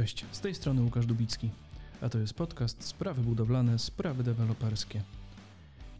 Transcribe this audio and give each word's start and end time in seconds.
Cześć, 0.00 0.24
z 0.32 0.40
tej 0.40 0.54
strony 0.54 0.82
Łukasz 0.82 1.06
Dubicki, 1.06 1.50
a 2.00 2.08
to 2.08 2.18
jest 2.18 2.34
podcast 2.34 2.84
Sprawy 2.84 3.22
budowlane, 3.22 3.78
sprawy 3.78 4.24
deweloperskie. 4.24 5.02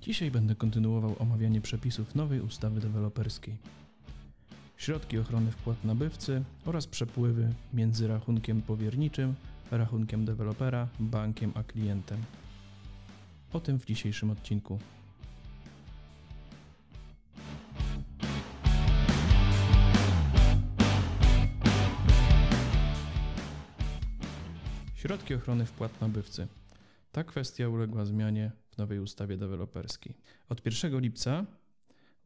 Dzisiaj 0.03 0.31
będę 0.31 0.55
kontynuował 0.55 1.17
omawianie 1.19 1.61
przepisów 1.61 2.15
nowej 2.15 2.41
ustawy 2.41 2.81
deweloperskiej. 2.81 3.57
Środki 4.77 5.19
ochrony 5.19 5.51
wpłat 5.51 5.85
nabywcy 5.85 6.43
oraz 6.65 6.87
przepływy 6.87 7.53
między 7.75 8.09
rachunkiem 8.09 8.63
powierniczym, 8.63 9.35
rachunkiem 9.71 10.25
dewelopera, 10.25 10.89
bankiem 11.01 11.53
a 11.55 11.63
klientem. 11.63 12.19
O 13.53 13.61
tym 13.61 13.81
w 13.81 13.87
dzisiejszym 13.87 14.31
odcinku. 14.31 14.79
Środki 25.01 25.35
ochrony 25.35 25.67
wpłat 25.67 26.01
nabywcy. 26.01 26.47
Ta 27.13 27.25
kwestia 27.25 27.69
uległa 27.69 28.05
zmianie 28.05 28.53
w 28.71 28.79
nowej 28.79 28.99
ustawie 28.99 29.37
deweloperskiej. 29.37 30.15
Od 30.49 30.67
1 30.67 31.01
lipca 31.01 31.47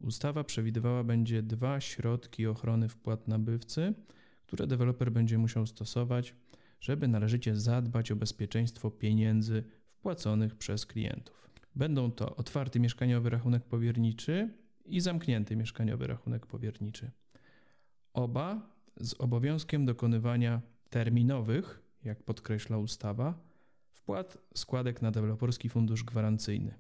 ustawa 0.00 0.45
przewidywała 0.45 1.05
będzie 1.05 1.42
dwa 1.42 1.80
środki 1.80 2.47
ochrony 2.47 2.88
wpłat 2.88 3.28
nabywcy, 3.28 3.95
które 4.42 4.66
deweloper 4.66 5.12
będzie 5.12 5.38
musiał 5.38 5.66
stosować, 5.66 6.34
żeby 6.80 7.09
należycie 7.09 7.56
zadbać 7.56 8.10
o 8.12 8.16
bezpieczeństwo 8.16 8.91
pieniędzy 8.91 9.64
wpłaconych 9.86 10.55
przez 10.55 10.86
klientów. 10.86 11.50
Będą 11.77 12.11
to 12.11 12.36
otwarty 12.36 12.80
mieszkaniowy 12.80 13.30
rachunek 13.30 13.64
powierniczy 13.64 14.48
i 14.86 15.00
zamknięty 15.00 15.56
mieszkaniowy 15.56 16.06
rachunek 16.06 16.47
powierniczy. 16.47 17.11
Oba 18.12 18.70
z 18.97 19.14
obowiązkiem 19.14 19.84
dokonywania 19.84 20.61
terminowych 20.91 21.83
jak 22.05 22.22
podkreśla 22.22 22.78
ustawa, 22.78 23.41
wpłat 23.91 24.38
składek 24.55 25.02
na 25.02 25.10
deweloperski 25.10 25.69
fundusz 25.69 26.05
gwarancyjny. 26.05 26.74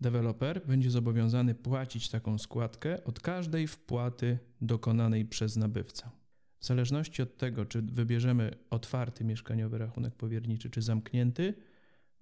Deweloper 0.00 0.66
będzie 0.66 0.90
zobowiązany 0.90 1.54
płacić 1.54 2.08
taką 2.08 2.38
składkę 2.38 3.04
od 3.04 3.20
każdej 3.20 3.66
wpłaty 3.66 4.38
dokonanej 4.60 5.24
przez 5.24 5.56
nabywcę. 5.56 6.10
W 6.58 6.66
zależności 6.66 7.22
od 7.22 7.36
tego, 7.36 7.64
czy 7.64 7.82
wybierzemy 7.82 8.50
otwarty 8.70 9.24
mieszkaniowy 9.24 9.78
rachunek 9.78 10.14
powierniczy, 10.14 10.70
czy 10.70 10.82
zamknięty, 10.82 11.54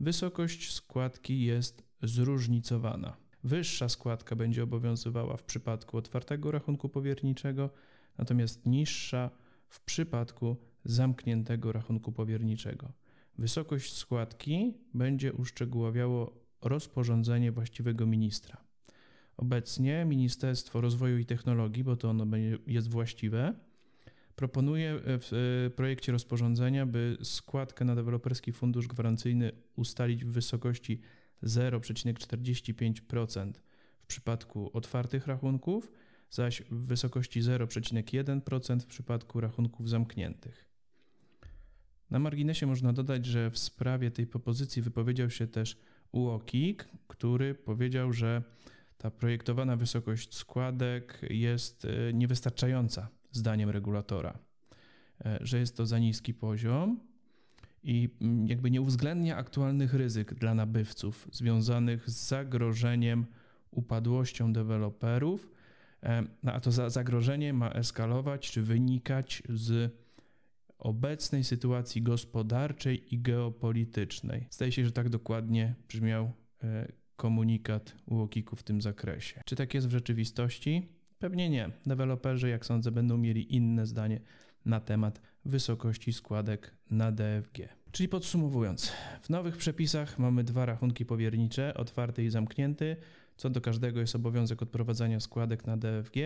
wysokość 0.01 0.73
składki 0.73 1.43
jest 1.43 1.83
zróżnicowana. 2.03 3.17
Wyższa 3.45 3.89
składka 3.89 4.37
będzie 4.37 4.63
obowiązywała 4.63 5.37
w 5.37 5.43
przypadku 5.43 5.97
otwartego 5.97 6.51
rachunku 6.51 6.89
powierniczego, 6.89 7.71
natomiast 8.19 8.67
niższa 8.67 9.31
w 9.69 9.81
przypadku 9.81 10.57
zamkniętego 10.85 11.73
rachunku 11.73 12.13
powierniczego. 12.13 12.93
Wysokość 13.39 13.97
składki 13.97 14.75
będzie 14.95 15.33
uszczegóławiało 15.33 16.49
rozporządzenie 16.63 17.53
właściwego 17.53 18.07
ministra. 18.07 18.65
Obecnie 19.37 20.05
Ministerstwo 20.05 20.81
Rozwoju 20.81 21.19
i 21.19 21.27
Technologii, 21.27 21.85
bo 21.85 21.97
to 21.97 22.11
ono 22.11 22.27
jest 22.67 22.91
właściwe, 22.91 23.55
proponuje 24.37 25.01
w 25.05 25.31
e, 25.67 25.71
projekcie 25.71 26.13
rozporządzenia, 26.13 26.87
by 26.87 27.17
składkę 27.23 27.85
na 27.85 27.95
deweloperski 27.95 28.53
fundusz 28.53 28.87
gwarancyjny 28.87 29.53
ustalić 29.77 30.25
w 30.25 30.29
wysokości 30.29 31.01
0,45% 31.43 33.53
w 34.01 34.07
przypadku 34.07 34.71
otwartych 34.73 35.27
rachunków, 35.27 35.93
zaś 36.31 36.63
w 36.63 36.87
wysokości 36.87 37.43
0,1% 37.43 38.81
w 38.81 38.87
przypadku 38.87 39.41
rachunków 39.41 39.89
zamkniętych. 39.89 40.68
Na 42.11 42.19
marginesie 42.19 42.67
można 42.67 42.93
dodać, 42.93 43.27
że 43.27 43.51
w 43.51 43.59
sprawie 43.59 44.11
tej 44.11 44.27
propozycji 44.27 44.83
wypowiedział 44.83 45.31
się 45.31 45.47
też 45.47 45.77
UOKiK, 46.13 46.89
który 47.09 47.55
powiedział, 47.55 48.13
że 48.13 48.43
ta 48.99 49.11
projektowana 49.11 49.77
wysokość 49.77 50.35
składek 50.35 51.21
jest 51.31 51.85
e, 51.85 52.13
niewystarczająca 52.13 53.09
zdaniem 53.33 53.71
regulatora, 53.71 54.39
e, 55.25 55.39
że 55.41 55.59
jest 55.59 55.77
to 55.77 55.87
za 55.87 55.99
niski 55.99 56.35
poziom 56.35 57.01
i 57.83 58.09
mm, 58.21 58.49
jakby 58.49 58.71
nie 58.71 58.81
uwzględnia 58.81 59.37
aktualnych 59.37 59.95
ryzyk 59.95 60.35
dla 60.35 60.55
nabywców 60.55 61.29
związanych 61.33 62.11
z 62.11 62.29
zagrożeniem 62.29 63.27
upadłością 63.71 64.53
deweloperów, 64.53 65.51
e, 66.03 66.23
no, 66.43 66.53
a 66.53 66.61
to 66.61 66.91
zagrożenie 66.91 67.53
ma 67.53 67.71
eskalować 67.71 68.51
czy 68.51 68.63
wynikać 68.63 69.43
z 69.49 69.93
obecnej 70.79 71.45
sytuacji 71.45 72.03
gospodarczej 72.03 73.15
i 73.15 73.19
geopolitycznej. 73.23 74.47
Zdaje 74.51 74.73
się, 74.73 74.85
że 74.85 74.93
tak 74.93 75.09
dokładnie 75.09 75.75
brzmiał 75.89 76.33
e, 76.63 76.93
komunikat 77.17 77.95
UOKiK-u 78.07 78.57
w 78.57 78.63
tym 78.63 78.81
zakresie. 78.81 79.41
Czy 79.45 79.57
tak 79.57 79.75
jest 79.75 79.89
w 79.89 79.91
rzeczywistości? 79.91 80.89
Pewnie 81.19 81.51
nie. 81.51 81.71
Deweloperzy, 81.87 82.49
jak 82.49 82.67
sądzę, 82.67 82.91
będą 82.91 83.19
mieli 83.19 83.55
inne 83.55 83.87
zdanie 83.87 84.21
na 84.65 84.81
temat 84.81 85.21
wysokości 85.45 86.13
składek 86.13 86.75
na 86.91 87.13
DFG. 87.13 87.59
Czyli 87.93 88.09
podsumowując, 88.09 88.93
w 89.23 89.31
nowych 89.31 89.57
przepisach 89.57 90.19
mamy 90.19 90.45
dwa 90.45 90.67
rachunki 90.67 91.07
powiernicze, 91.07 91.75
otwarty 91.75 92.25
i 92.25 92.31
zamknięty. 92.31 92.97
Co 93.37 93.51
do 93.51 93.61
każdego 93.61 94.01
jest 94.01 94.15
obowiązek 94.15 94.63
odprowadzania 94.63 95.21
składek 95.21 95.67
na 95.67 95.77
DFG. 95.77 96.17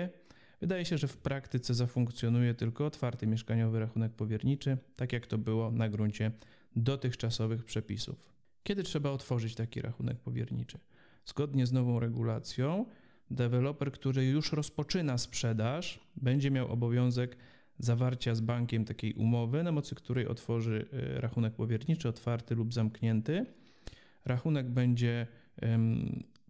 Wydaje 0.63 0.85
się, 0.85 0.99
że 0.99 1.09
w 1.09 1.17
praktyce 1.17 1.75
zafunkcjonuje 1.75 2.55
tylko 2.55 2.87
otwarty 2.87 3.27
mieszkaniowy 3.27 3.81
rachunek 3.81 4.13
powierniczy, 4.13 4.79
tak 4.97 5.13
jak 5.13 5.27
to 5.27 5.39
było 5.39 5.71
na 5.71 5.89
gruncie 5.89 6.31
dotychczasowych 6.77 7.65
przepisów. 7.65 8.33
Kiedy 8.63 8.83
trzeba 8.83 9.11
otworzyć 9.11 9.55
taki 9.55 9.83
rachunek 9.83 10.19
powierniczy? 10.19 10.79
Zgodnie 11.27 11.67
z 11.67 11.73
nową 11.73 12.01
regulacją, 12.01 12.87
deweloper, 13.31 13.93
który 13.93 14.25
już 14.25 14.53
rozpoczyna 14.53 15.19
sprzedaż, 15.19 16.01
będzie 16.17 16.51
miał 16.51 16.73
obowiązek 16.73 17.37
zawarcia 17.79 18.35
z 18.35 18.41
bankiem 18.41 18.85
takiej 18.85 19.15
umowy, 19.15 19.63
na 19.63 19.73
mocy 19.73 19.95
której 19.95 20.27
otworzy 20.27 20.89
y, 21.17 21.21
rachunek 21.21 21.55
powierniczy, 21.55 22.09
otwarty 22.09 22.55
lub 22.55 22.75
zamknięty. 22.75 23.47
Rachunek 24.25 24.71
będzie 24.71 25.27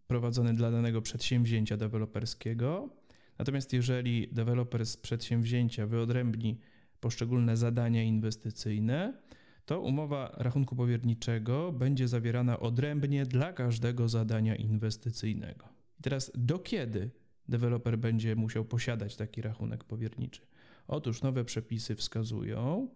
prowadzony 0.06 0.54
dla 0.54 0.70
danego 0.70 1.02
przedsięwzięcia 1.02 1.76
deweloperskiego 1.76 2.88
Natomiast 3.38 3.72
jeżeli 3.72 4.28
deweloper 4.32 4.86
z 4.86 4.96
przedsięwzięcia 4.96 5.86
wyodrębni 5.86 6.58
poszczególne 7.00 7.56
zadania 7.56 8.02
inwestycyjne, 8.02 9.14
to 9.66 9.80
umowa 9.80 10.34
rachunku 10.36 10.76
powierniczego 10.76 11.72
będzie 11.72 12.08
zawierana 12.08 12.60
odrębnie 12.60 13.26
dla 13.26 13.52
każdego 13.52 14.08
zadania 14.08 14.56
inwestycyjnego. 14.56 15.68
I 16.00 16.02
teraz 16.02 16.32
do 16.34 16.58
kiedy 16.58 17.10
deweloper 17.48 17.98
będzie 17.98 18.36
musiał 18.36 18.64
posiadać 18.64 19.16
taki 19.16 19.42
rachunek 19.42 19.84
powierniczy? 19.84 20.40
Otóż 20.88 21.22
nowe 21.22 21.44
przepisy 21.44 21.94
wskazują, 21.94 22.88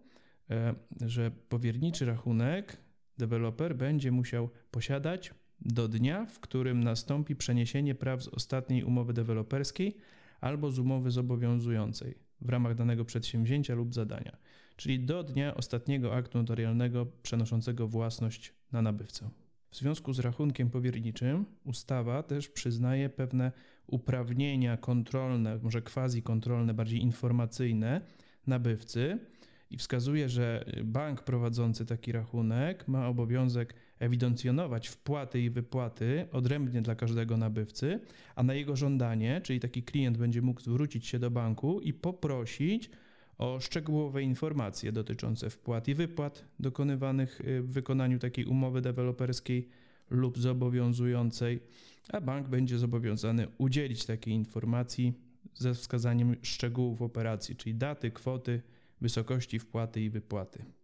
e, 0.49 0.75
że 1.01 1.31
powierniczy 1.31 2.05
rachunek 2.05 2.77
deweloper 3.17 3.75
będzie 3.75 4.11
musiał 4.11 4.49
posiadać 4.71 5.33
do 5.61 5.87
dnia, 5.87 6.25
w 6.25 6.39
którym 6.39 6.83
nastąpi 6.83 7.35
przeniesienie 7.35 7.95
praw 7.95 8.23
z 8.23 8.27
ostatniej 8.27 8.83
umowy 8.83 9.13
deweloperskiej 9.13 9.97
albo 10.41 10.71
z 10.71 10.79
umowy 10.79 11.11
zobowiązującej 11.11 12.15
w 12.41 12.49
ramach 12.49 12.75
danego 12.75 13.05
przedsięwzięcia 13.05 13.75
lub 13.75 13.93
zadania, 13.93 14.37
czyli 14.75 14.99
do 14.99 15.23
dnia 15.23 15.55
ostatniego 15.55 16.15
aktu 16.15 16.37
notarialnego 16.37 17.05
przenoszącego 17.23 17.87
własność 17.87 18.53
na 18.71 18.81
nabywcę. 18.81 19.29
W 19.69 19.75
związku 19.75 20.13
z 20.13 20.19
rachunkiem 20.19 20.69
powierniczym 20.69 21.45
ustawa 21.63 22.23
też 22.23 22.49
przyznaje 22.49 23.09
pewne 23.09 23.51
uprawnienia 23.87 24.77
kontrolne, 24.77 25.59
może 25.63 25.81
quasi 25.81 26.21
kontrolne, 26.21 26.73
bardziej 26.73 27.01
informacyjne 27.01 28.01
nabywcy 28.47 29.19
i 29.69 29.77
wskazuje, 29.77 30.29
że 30.29 30.65
bank 30.83 31.23
prowadzący 31.23 31.85
taki 31.85 32.11
rachunek 32.11 32.87
ma 32.87 33.07
obowiązek 33.07 33.73
ewidencjonować 33.99 34.87
wpłaty 34.87 35.41
i 35.41 35.49
wypłaty 35.49 36.27
odrębnie 36.31 36.81
dla 36.81 36.95
każdego 36.95 37.37
nabywcy, 37.37 37.99
a 38.35 38.43
na 38.43 38.53
jego 38.53 38.75
żądanie, 38.75 39.41
czyli 39.43 39.59
taki 39.59 39.83
klient 39.83 40.17
będzie 40.17 40.41
mógł 40.41 40.61
zwrócić 40.61 41.07
się 41.07 41.19
do 41.19 41.31
banku 41.31 41.81
i 41.81 41.93
poprosić 41.93 42.89
o 43.37 43.59
szczegółowe 43.59 44.23
informacje 44.23 44.91
dotyczące 44.91 45.49
wpłat 45.49 45.87
i 45.87 45.95
wypłat 45.95 46.45
dokonywanych 46.59 47.41
y, 47.41 47.61
w 47.61 47.71
wykonaniu 47.71 48.19
takiej 48.19 48.45
umowy 48.45 48.81
deweloperskiej 48.81 49.69
lub 50.09 50.37
zobowiązującej, 50.37 51.59
a 52.09 52.21
bank 52.21 52.47
będzie 52.47 52.77
zobowiązany 52.77 53.47
udzielić 53.57 54.05
takiej 54.05 54.33
informacji 54.33 55.13
ze 55.53 55.73
wskazaniem 55.73 56.35
szczegółów 56.41 57.01
operacji, 57.01 57.55
czyli 57.55 57.75
daty, 57.75 58.11
kwoty, 58.11 58.61
wysokości 59.01 59.59
wpłaty 59.59 60.01
i 60.01 60.09
wypłaty. 60.09 60.76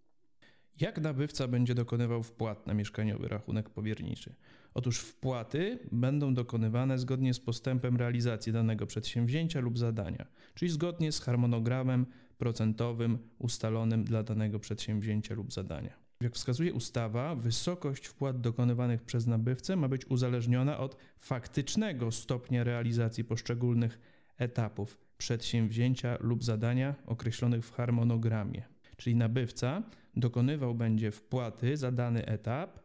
Jak 0.80 1.02
nabywca 1.02 1.48
będzie 1.48 1.76
dokonywał 1.76 2.24
wpłat 2.24 2.68
na 2.68 2.74
mieszkaniowy 2.74 3.28
rachunek 3.28 3.70
powierniczy? 3.70 4.36
Otóż 4.74 5.00
wpłaty 5.00 5.80
będą 5.92 6.34
dokonywane 6.34 6.98
zgodnie 6.98 7.34
z 7.34 7.40
postępem 7.40 7.98
realizacji 7.98 8.54
danego 8.54 8.86
przedsięwzięcia 8.86 9.60
lub 9.60 9.78
zadania, 9.78 10.26
czyli 10.54 10.72
zgodnie 10.72 11.12
z 11.12 11.20
harmonogramem 11.20 12.06
procentowym 12.38 13.18
ustalonym 13.40 14.04
dla 14.04 14.24
danego 14.24 14.60
przedsięwzięcia 14.60 15.36
lub 15.36 15.54
zadania. 15.54 15.94
Jak 16.22 16.36
wskazuje 16.36 16.74
ustawa, 16.74 17.36
wysokość 17.36 18.08
wpłat 18.08 18.42
dokonywanych 18.42 19.04
przez 19.04 19.28
nabywcę 19.28 19.76
ma 19.76 19.88
być 19.88 20.06
uzależniona 20.06 20.78
od 20.78 20.98
faktycznego 21.18 22.12
stopnia 22.12 22.64
realizacji 22.64 23.24
poszczególnych 23.24 24.00
etapów 24.38 24.98
przedsięwzięcia 25.18 26.18
lub 26.20 26.44
zadania 26.44 26.96
określonych 27.06 27.66
w 27.66 27.72
harmonogramie. 27.72 28.64
Czyli 28.98 29.16
nabywca 29.16 29.84
dokonywał 30.16 30.76
będzie 30.76 31.12
wpłaty 31.12 31.78
za 31.78 31.92
dany 31.92 32.26
etap, 32.26 32.80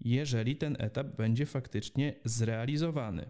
jeżeli 0.00 0.56
ten 0.56 0.76
etap 0.78 1.06
będzie 1.16 1.46
faktycznie 1.46 2.14
zrealizowany. 2.24 3.26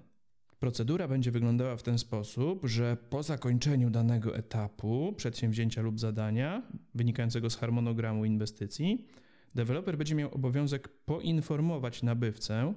Procedura 0.61 1.09
będzie 1.09 1.31
wyglądała 1.31 1.77
w 1.77 1.83
ten 1.83 1.99
sposób, 1.99 2.67
że 2.67 2.97
po 3.11 3.23
zakończeniu 3.23 3.91
danego 3.91 4.37
etapu 4.37 5.15
przedsięwzięcia 5.17 5.83
lub 5.83 6.01
zadania 6.01 6.63
wynikającego 6.95 7.51
z 7.51 7.57
harmonogramu 7.57 8.25
inwestycji, 8.25 9.07
deweloper 9.55 9.99
będzie 9.99 10.15
miał 10.15 10.35
obowiązek 10.35 10.89
poinformować 10.89 12.03
nabywcę, 12.03 12.75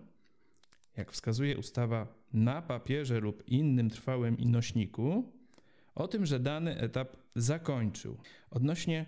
jak 0.98 1.12
wskazuje 1.12 1.57
ustawa, 1.57 2.19
na 2.33 2.62
papierze 2.62 3.19
lub 3.19 3.44
innym 3.48 3.89
trwałym 3.89 4.38
nośniku, 4.39 5.31
o 5.95 6.07
tym, 6.07 6.25
że 6.25 6.39
dany 6.39 6.77
etap 6.77 7.18
zakończył. 7.36 8.18
Odnośnie 8.50 9.06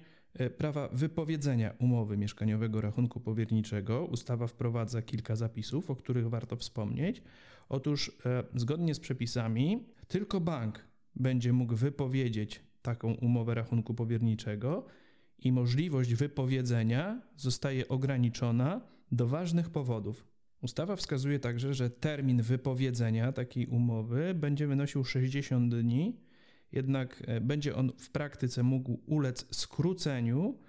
prawa 0.57 0.87
wypowiedzenia 0.87 1.73
umowy 1.79 2.17
mieszkaniowego 2.17 2.81
rachunku 2.81 3.19
powierniczego 3.19 4.05
ustawa 4.05 4.47
wprowadza 4.47 5.01
kilka 5.01 5.35
zapisów, 5.35 5.89
o 5.89 5.95
których 5.95 6.29
warto 6.29 6.55
wspomnieć. 6.55 7.21
Otóż 7.69 8.17
e, 8.25 8.43
zgodnie 8.55 8.95
z 8.95 8.99
przepisami 8.99 9.85
tylko 10.07 10.41
bank 10.41 10.85
będzie 11.15 11.53
mógł 11.53 11.75
wypowiedzieć 11.75 12.63
taką 12.81 13.13
umowę 13.13 13.55
rachunku 13.55 13.93
powierniczego 13.93 14.85
i 15.39 15.51
możliwość 15.51 16.13
wypowiedzenia 16.13 17.21
zostaje 17.35 17.87
ograniczona 17.87 18.81
do 19.11 19.27
ważnych 19.27 19.69
powodów. 19.69 20.27
Ustawa 20.61 20.95
wskazuje 20.95 21.39
także, 21.39 21.73
że 21.73 21.89
termin 21.89 22.41
wypowiedzenia 22.41 23.31
takiej 23.31 23.67
umowy 23.67 24.33
będzie 24.33 24.67
wynosił 24.67 25.03
60 25.03 25.75
dni, 25.75 26.19
jednak 26.71 27.23
e, 27.27 27.41
będzie 27.41 27.75
on 27.75 27.91
w 27.97 28.09
praktyce 28.09 28.63
mógł 28.63 28.99
ulec 29.05 29.55
skróceniu, 29.55 30.59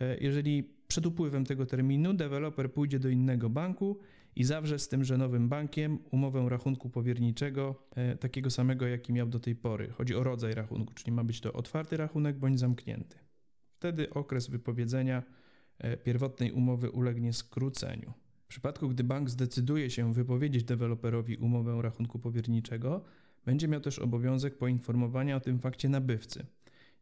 e, 0.00 0.18
jeżeli 0.18 0.78
przed 0.88 1.06
upływem 1.06 1.44
tego 1.44 1.66
terminu 1.66 2.14
deweloper 2.14 2.72
pójdzie 2.72 2.98
do 2.98 3.08
innego 3.08 3.50
banku 3.50 3.98
i 4.36 4.44
zawrze 4.44 4.78
z 4.78 4.88
tymże 4.88 5.18
nowym 5.18 5.48
bankiem 5.48 5.98
umowę 6.10 6.48
rachunku 6.48 6.90
powierniczego, 6.90 7.86
e, 7.96 8.16
takiego 8.16 8.50
samego, 8.50 8.86
jaki 8.86 9.12
miał 9.12 9.28
do 9.28 9.40
tej 9.40 9.56
pory. 9.56 9.88
Chodzi 9.88 10.14
o 10.14 10.22
rodzaj 10.22 10.54
rachunku, 10.54 10.94
czyli 10.94 11.12
ma 11.12 11.24
być 11.24 11.40
to 11.40 11.52
otwarty 11.52 11.96
rachunek 11.96 12.38
bądź 12.38 12.58
zamknięty. 12.58 13.18
Wtedy 13.72 14.10
okres 14.10 14.48
wypowiedzenia 14.48 15.22
pierwotnej 16.04 16.52
umowy 16.52 16.90
ulegnie 16.90 17.32
skróceniu. 17.32 18.12
W 18.44 18.46
przypadku, 18.48 18.88
gdy 18.88 19.04
bank 19.04 19.30
zdecyduje 19.30 19.90
się 19.90 20.12
wypowiedzieć 20.12 20.64
deweloperowi 20.64 21.36
umowę 21.36 21.82
rachunku 21.82 22.18
powierniczego, 22.18 23.04
będzie 23.48 23.68
miał 23.68 23.80
też 23.80 23.98
obowiązek 23.98 24.58
poinformowania 24.58 25.36
o 25.36 25.40
tym 25.40 25.58
fakcie 25.58 25.88
nabywcy. 25.88 26.46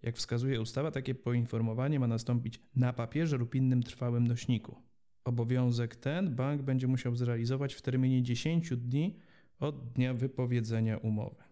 Jak 0.02 0.16
wskazuje 0.16 0.60
ustawa, 0.60 0.90
takie 0.90 1.14
poinformowanie 1.14 2.00
ma 2.00 2.06
nastąpić 2.06 2.60
na 2.76 2.92
papierze 2.92 3.36
lub 3.36 3.54
innym 3.54 3.82
trwałym 3.82 4.26
nośniku. 4.26 4.76
Obowiązek 5.24 5.96
ten 5.96 6.34
bank 6.34 6.62
będzie 6.62 6.86
musiał 6.86 7.16
zrealizować 7.16 7.74
w 7.74 7.82
terminie 7.82 8.22
10 8.22 8.76
dni 8.76 9.16
od 9.60 9.92
dnia 9.92 10.14
wypowiedzenia 10.14 10.96
umowy. 10.96 11.42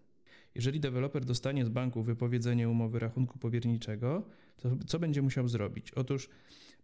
Jeżeli 0.55 0.81
deweloper 0.81 1.25
dostanie 1.25 1.65
z 1.65 1.69
banku 1.69 2.03
wypowiedzenie 2.03 2.69
umowy 2.69 2.99
rachunku 2.99 3.39
powierniczego, 3.39 4.23
to 4.57 4.71
co 4.87 4.99
będzie 4.99 5.23
musiał 5.23 5.49
zrobić? 5.49 5.91
Otóż 5.91 6.29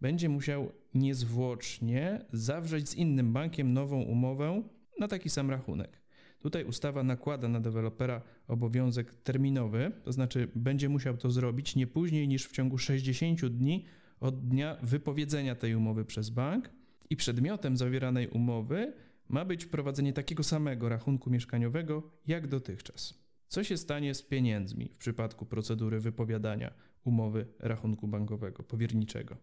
będzie 0.01 0.29
musiał 0.29 0.73
niezwłocznie 0.95 2.25
zawrzeć 2.33 2.89
z 2.89 2.95
innym 2.95 3.33
bankiem 3.33 3.73
nową 3.73 4.03
umowę 4.03 4.63
na 4.99 5.09
taki 5.09 5.31
sam 5.31 5.51
rachunek. 5.51 6.01
Tutaj 6.41 6.65
ustawa 6.65 7.03
nakłada 7.03 7.49
na 7.49 7.61
dewelopera 7.61 8.23
obowiązek 8.49 9.15
terminowy, 9.15 9.93
to 10.03 10.13
znaczy 10.13 10.49
będzie 10.55 10.89
musiał 10.89 11.17
to 11.17 11.31
zrobić 11.31 11.77
nie 11.77 11.87
później 11.87 12.29
niż 12.29 12.47
w 12.47 12.53
ciągu 12.53 12.79
60 12.79 13.47
dni 13.47 13.85
od 14.21 14.49
dnia 14.49 14.77
wypowiedzenia 14.83 15.55
tej 15.55 15.75
umowy 15.75 16.05
przez 16.05 16.31
bank 16.31 16.71
i 17.11 17.17
przedmiotem 17.17 17.77
zawieranej 17.77 18.29
umowy 18.29 18.93
ma 19.29 19.45
być 19.45 19.67
prowadzenie 19.67 20.13
takiego 20.13 20.43
samego 20.43 20.89
rachunku 20.89 21.31
mieszkaniowego 21.31 22.03
jak 22.27 22.47
dotychczas. 22.47 23.15
Co 23.49 23.65
się 23.65 23.77
stanie 23.77 24.15
z 24.15 24.23
pieniędzmi 24.23 24.89
w 24.95 24.97
przypadku 24.97 25.47
procedury 25.47 26.01
wypowiadania 26.01 26.71
umowy 27.05 27.47
rachunku 27.59 28.09
bankowego, 28.09 28.63
powierniczego? 28.63 29.37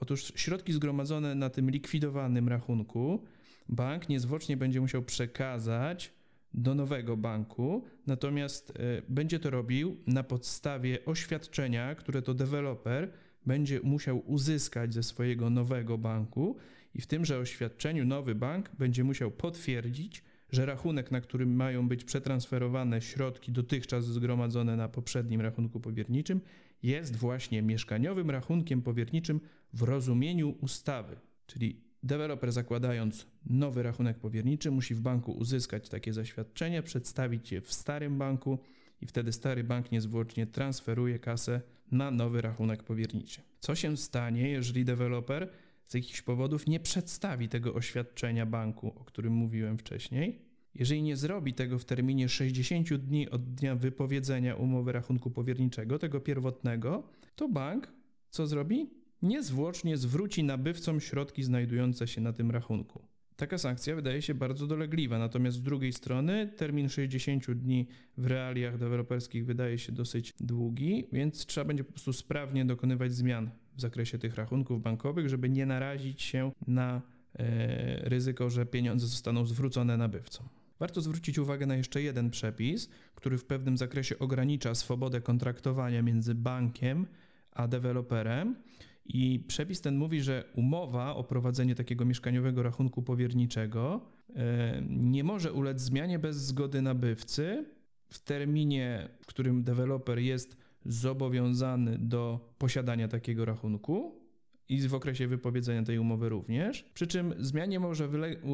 Otóż 0.00 0.32
środki 0.36 0.72
zgromadzone 0.72 1.34
na 1.34 1.50
tym 1.50 1.70
likwidowanym 1.70 2.48
rachunku 2.48 3.24
bank 3.68 4.08
niezwłocznie 4.08 4.56
będzie 4.56 4.80
musiał 4.80 5.02
przekazać 5.02 6.12
do 6.54 6.74
nowego 6.74 7.16
banku, 7.16 7.84
natomiast 8.06 8.70
e, 8.70 9.02
będzie 9.08 9.38
to 9.38 9.50
robił 9.50 9.96
na 10.06 10.22
podstawie 10.22 11.04
oświadczenia, 11.04 11.94
które 11.94 12.22
to 12.22 12.34
deweloper 12.34 13.12
będzie 13.46 13.80
musiał 13.80 14.22
uzyskać 14.30 14.94
ze 14.94 15.02
swojego 15.02 15.50
nowego 15.50 15.98
banku 15.98 16.56
i 16.94 17.00
w 17.00 17.06
tymże 17.06 17.38
oświadczeniu 17.38 18.04
nowy 18.04 18.34
bank 18.34 18.70
będzie 18.78 19.04
musiał 19.04 19.30
potwierdzić, 19.30 20.24
że 20.50 20.66
rachunek, 20.66 21.10
na 21.10 21.20
którym 21.20 21.56
mają 21.56 21.88
być 21.88 22.04
przetransferowane 22.04 23.00
środki 23.00 23.52
dotychczas 23.52 24.04
zgromadzone 24.04 24.76
na 24.76 24.88
poprzednim 24.88 25.40
rachunku 25.40 25.80
powierniczym, 25.80 26.40
jest 26.82 27.16
właśnie 27.16 27.62
mieszkaniowym 27.62 28.30
rachunkiem 28.30 28.82
powierniczym 28.82 29.40
w 29.72 29.82
rozumieniu 29.82 30.54
ustawy. 30.60 31.16
Czyli 31.46 31.80
deweloper 32.02 32.52
zakładając 32.52 33.26
nowy 33.46 33.82
rachunek 33.82 34.18
powierniczy 34.18 34.70
musi 34.70 34.94
w 34.94 35.00
banku 35.00 35.32
uzyskać 35.32 35.88
takie 35.88 36.12
zaświadczenie, 36.12 36.82
przedstawić 36.82 37.52
je 37.52 37.60
w 37.60 37.72
starym 37.72 38.18
banku 38.18 38.58
i 39.00 39.06
wtedy 39.06 39.32
stary 39.32 39.64
bank 39.64 39.92
niezwłocznie 39.92 40.46
transferuje 40.46 41.18
kasę 41.18 41.60
na 41.92 42.10
nowy 42.10 42.40
rachunek 42.40 42.82
powierniczy. 42.82 43.40
Co 43.60 43.74
się 43.74 43.96
stanie, 43.96 44.48
jeżeli 44.50 44.84
deweloper 44.84 45.48
z 45.86 45.94
jakichś 45.94 46.22
powodów 46.22 46.66
nie 46.66 46.80
przedstawi 46.80 47.48
tego 47.48 47.74
oświadczenia 47.74 48.46
banku, 48.46 48.92
o 48.96 49.04
którym 49.04 49.32
mówiłem 49.32 49.78
wcześniej? 49.78 50.38
Jeżeli 50.74 51.02
nie 51.02 51.16
zrobi 51.16 51.54
tego 51.54 51.78
w 51.78 51.84
terminie 51.84 52.28
60 52.28 52.94
dni 52.94 53.30
od 53.30 53.54
dnia 53.54 53.74
wypowiedzenia 53.74 54.54
umowy 54.54 54.92
rachunku 54.92 55.30
powierniczego, 55.30 55.98
tego 55.98 56.20
pierwotnego, 56.20 57.02
to 57.36 57.48
bank 57.48 57.92
co 58.30 58.46
zrobi? 58.46 59.01
Niezwłocznie 59.22 59.96
zwróci 59.96 60.44
nabywcom 60.44 61.00
środki 61.00 61.42
znajdujące 61.42 62.08
się 62.08 62.20
na 62.20 62.32
tym 62.32 62.50
rachunku. 62.50 63.02
Taka 63.36 63.58
sankcja 63.58 63.96
wydaje 63.96 64.22
się 64.22 64.34
bardzo 64.34 64.66
dolegliwa, 64.66 65.18
natomiast 65.18 65.56
z 65.56 65.62
drugiej 65.62 65.92
strony 65.92 66.52
termin 66.56 66.88
60 66.88 67.50
dni 67.50 67.86
w 68.16 68.26
realiach 68.26 68.78
deweloperskich 68.78 69.46
wydaje 69.46 69.78
się 69.78 69.92
dosyć 69.92 70.32
długi, 70.40 71.06
więc 71.12 71.46
trzeba 71.46 71.64
będzie 71.64 71.84
po 71.84 71.92
prostu 71.92 72.12
sprawnie 72.12 72.64
dokonywać 72.64 73.12
zmian 73.12 73.50
w 73.76 73.80
zakresie 73.80 74.18
tych 74.18 74.34
rachunków 74.34 74.82
bankowych, 74.82 75.28
żeby 75.28 75.48
nie 75.48 75.66
narazić 75.66 76.22
się 76.22 76.52
na 76.66 77.02
e, 77.34 78.08
ryzyko, 78.08 78.50
że 78.50 78.66
pieniądze 78.66 79.06
zostaną 79.06 79.46
zwrócone 79.46 79.96
nabywcom. 79.96 80.48
Warto 80.78 81.00
zwrócić 81.00 81.38
uwagę 81.38 81.66
na 81.66 81.76
jeszcze 81.76 82.02
jeden 82.02 82.30
przepis, 82.30 82.88
który 83.14 83.38
w 83.38 83.44
pewnym 83.44 83.76
zakresie 83.76 84.18
ogranicza 84.18 84.74
swobodę 84.74 85.20
kontraktowania 85.20 86.02
między 86.02 86.34
bankiem 86.34 87.06
a 87.52 87.68
deweloperem. 87.68 88.56
I 89.04 89.44
przepis 89.48 89.80
ten 89.80 89.96
mówi, 89.96 90.22
że 90.22 90.44
umowa 90.54 91.14
o 91.14 91.24
prowadzenie 91.24 91.74
takiego 91.74 92.04
mieszkaniowego 92.04 92.62
rachunku 92.62 93.02
powierniczego 93.02 94.00
e, 94.36 94.82
nie 94.88 95.24
może 95.24 95.52
ulec 95.52 95.80
zmianie 95.80 96.18
bez 96.18 96.36
zgody 96.36 96.82
nabywcy 96.82 97.64
w 98.08 98.18
terminie, 98.18 99.08
w 99.20 99.26
którym 99.26 99.62
deweloper 99.62 100.18
jest 100.18 100.56
zobowiązany 100.84 101.98
do 101.98 102.54
posiadania 102.58 103.08
takiego 103.08 103.44
rachunku 103.44 104.22
i 104.68 104.88
w 104.88 104.94
okresie 104.94 105.28
wypowiedzenia 105.28 105.82
tej 105.82 105.98
umowy 105.98 106.28
również. 106.28 106.84
Przy 106.94 107.06
czym 107.06 107.34
zmianie 107.38 107.80
może 107.80 108.08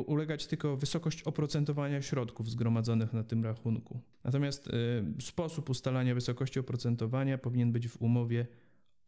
ulegać 0.06 0.46
tylko 0.46 0.76
wysokość 0.76 1.22
oprocentowania 1.22 2.02
środków 2.02 2.50
zgromadzonych 2.50 3.12
na 3.12 3.24
tym 3.24 3.44
rachunku. 3.44 4.00
Natomiast 4.24 4.66
y, 4.66 5.22
sposób 5.22 5.70
ustalania 5.70 6.14
wysokości 6.14 6.60
oprocentowania 6.60 7.38
powinien 7.38 7.72
być 7.72 7.88
w 7.88 8.02
umowie 8.02 8.46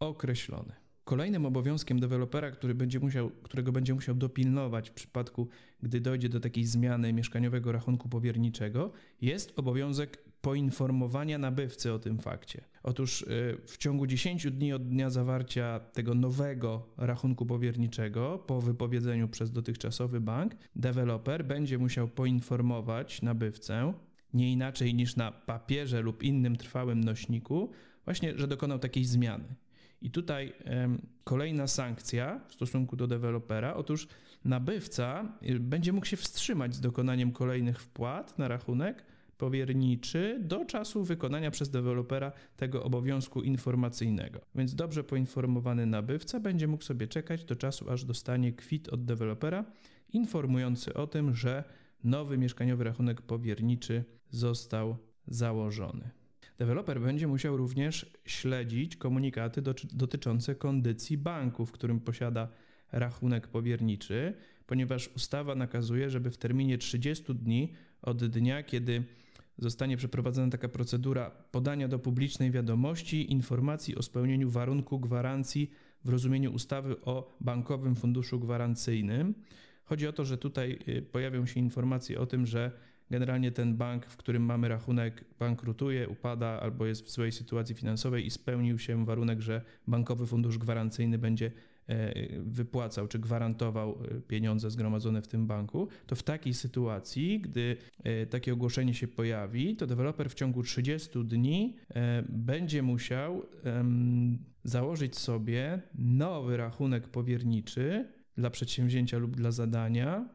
określony. 0.00 0.72
Kolejnym 1.10 1.46
obowiązkiem 1.46 2.00
dewelopera, 2.00 2.50
który 2.50 2.74
będzie 2.74 3.00
musiał, 3.00 3.30
którego 3.30 3.72
będzie 3.72 3.94
musiał 3.94 4.14
dopilnować 4.14 4.90
w 4.90 4.92
przypadku, 4.92 5.48
gdy 5.82 6.00
dojdzie 6.00 6.28
do 6.28 6.40
takiej 6.40 6.64
zmiany 6.64 7.12
mieszkaniowego 7.12 7.72
rachunku 7.72 8.08
powierniczego, 8.08 8.92
jest 9.20 9.58
obowiązek 9.58 10.18
poinformowania 10.40 11.38
nabywcy 11.38 11.92
o 11.92 11.98
tym 11.98 12.18
fakcie. 12.18 12.64
Otóż 12.82 13.22
y, 13.22 13.26
w 13.66 13.76
ciągu 13.78 14.06
10 14.06 14.50
dni 14.50 14.72
od 14.72 14.88
dnia 14.88 15.10
zawarcia 15.10 15.80
tego 15.80 16.14
nowego 16.14 16.86
rachunku 16.96 17.46
powierniczego 17.46 18.38
po 18.46 18.60
wypowiedzeniu 18.60 19.28
przez 19.28 19.52
dotychczasowy 19.52 20.20
bank, 20.20 20.56
deweloper 20.76 21.44
będzie 21.44 21.78
musiał 21.78 22.08
poinformować 22.08 23.22
nabywcę 23.22 23.94
nie 24.34 24.52
inaczej 24.52 24.94
niż 24.94 25.16
na 25.16 25.32
papierze 25.32 26.00
lub 26.00 26.22
innym 26.22 26.56
trwałym 26.56 27.04
nośniku 27.04 27.70
właśnie, 28.04 28.38
że 28.38 28.48
dokonał 28.48 28.78
takiej 28.78 29.04
zmiany. 29.04 29.54
I 30.02 30.10
tutaj 30.10 30.52
kolejna 31.24 31.66
sankcja 31.66 32.40
w 32.48 32.54
stosunku 32.54 32.96
do 32.96 33.06
dewelopera. 33.06 33.74
Otóż 33.74 34.08
nabywca 34.44 35.38
y, 35.42 35.60
będzie 35.60 35.92
mógł 35.92 36.06
się 36.06 36.16
wstrzymać 36.16 36.74
z 36.74 36.80
dokonaniem 36.80 37.32
kolejnych 37.32 37.80
wpłat 37.80 38.38
na 38.38 38.48
rachunek 38.48 39.04
powierniczy 39.38 40.40
do 40.42 40.64
czasu 40.64 41.04
wykonania 41.04 41.50
przez 41.50 41.70
dewelopera 41.70 42.32
tego 42.56 42.84
obowiązku 42.84 43.42
informacyjnego. 43.42 44.40
Więc 44.54 44.74
dobrze 44.74 45.04
poinformowany 45.04 45.86
nabywca 45.86 46.40
będzie 46.40 46.68
mógł 46.68 46.84
sobie 46.84 47.06
czekać 47.06 47.44
do 47.44 47.56
czasu, 47.56 47.90
aż 47.90 48.04
dostanie 48.04 48.52
kwit 48.52 48.88
od 48.88 49.04
dewelopera 49.04 49.64
informujący 50.12 50.94
o 50.94 51.06
tym, 51.06 51.34
że 51.34 51.64
nowy 52.04 52.38
mieszkaniowy 52.38 52.84
rachunek 52.84 53.22
powierniczy 53.22 54.04
został 54.30 54.96
założony. 55.26 56.10
Deweloper 56.60 57.00
będzie 57.00 57.26
musiał 57.26 57.56
również 57.56 58.06
śledzić 58.24 58.96
komunikaty 58.96 59.62
dotyczące 59.92 60.54
kondycji 60.54 61.18
banku, 61.18 61.66
w 61.66 61.72
którym 61.72 62.00
posiada 62.00 62.48
rachunek 62.92 63.48
powierniczy, 63.48 64.34
ponieważ 64.66 65.08
ustawa 65.16 65.54
nakazuje, 65.54 66.10
żeby 66.10 66.30
w 66.30 66.36
terminie 66.36 66.78
30 66.78 67.34
dni 67.34 67.72
od 68.02 68.26
dnia, 68.26 68.62
kiedy 68.62 69.04
zostanie 69.58 69.96
przeprowadzona 69.96 70.50
taka 70.50 70.68
procedura 70.68 71.30
podania 71.30 71.88
do 71.88 71.98
publicznej 71.98 72.50
wiadomości 72.50 73.32
informacji 73.32 73.96
o 73.96 74.02
spełnieniu 74.02 74.50
warunku 74.50 74.98
gwarancji 74.98 75.70
w 76.04 76.08
rozumieniu 76.08 76.52
ustawy 76.52 77.00
o 77.00 77.36
Bankowym 77.40 77.96
Funduszu 77.96 78.40
Gwarancyjnym. 78.40 79.34
Chodzi 79.84 80.06
o 80.06 80.12
to, 80.12 80.24
że 80.24 80.38
tutaj 80.38 80.78
y, 80.88 81.02
pojawią 81.02 81.46
się 81.46 81.60
informacje 81.60 82.20
o 82.20 82.26
tym, 82.26 82.46
że 82.46 82.72
generalnie 83.10 83.52
ten 83.52 83.76
bank, 83.76 84.06
w 84.06 84.16
którym 84.16 84.42
mamy 84.42 84.68
rachunek, 84.68 85.24
bankrutuje, 85.38 86.08
upada 86.08 86.60
albo 86.60 86.86
jest 86.86 87.06
w 87.06 87.10
złej 87.10 87.32
sytuacji 87.32 87.74
finansowej 87.74 88.26
i 88.26 88.30
spełnił 88.30 88.78
się 88.78 89.04
warunek, 89.04 89.40
że 89.40 89.62
Bankowy 89.86 90.26
Fundusz 90.26 90.58
Gwarancyjny 90.58 91.18
będzie 91.18 91.52
e, 91.88 92.14
wypłacał 92.42 93.08
czy 93.08 93.18
gwarantował 93.18 93.90
e, 93.90 94.20
pieniądze 94.20 94.70
zgromadzone 94.70 95.22
w 95.22 95.28
tym 95.28 95.46
banku, 95.46 95.88
to 96.06 96.16
w 96.16 96.22
takiej 96.22 96.54
sytuacji, 96.54 97.40
gdy 97.40 97.76
e, 98.04 98.26
takie 98.26 98.52
ogłoszenie 98.52 98.94
się 98.94 99.08
pojawi, 99.08 99.76
to 99.76 99.86
deweloper 99.86 100.30
w 100.30 100.34
ciągu 100.34 100.62
30 100.62 101.24
dni 101.24 101.76
będzie 102.28 102.82
musiał 102.82 103.46
założyć 104.64 105.18
sobie 105.18 105.82
nowy 105.94 106.56
rachunek 106.56 107.08
powierniczy 107.08 108.08
dla 108.36 108.50
przedsięwzięcia 108.50 109.18
lub 109.18 109.36
dla 109.36 109.50
zadania 109.50 110.28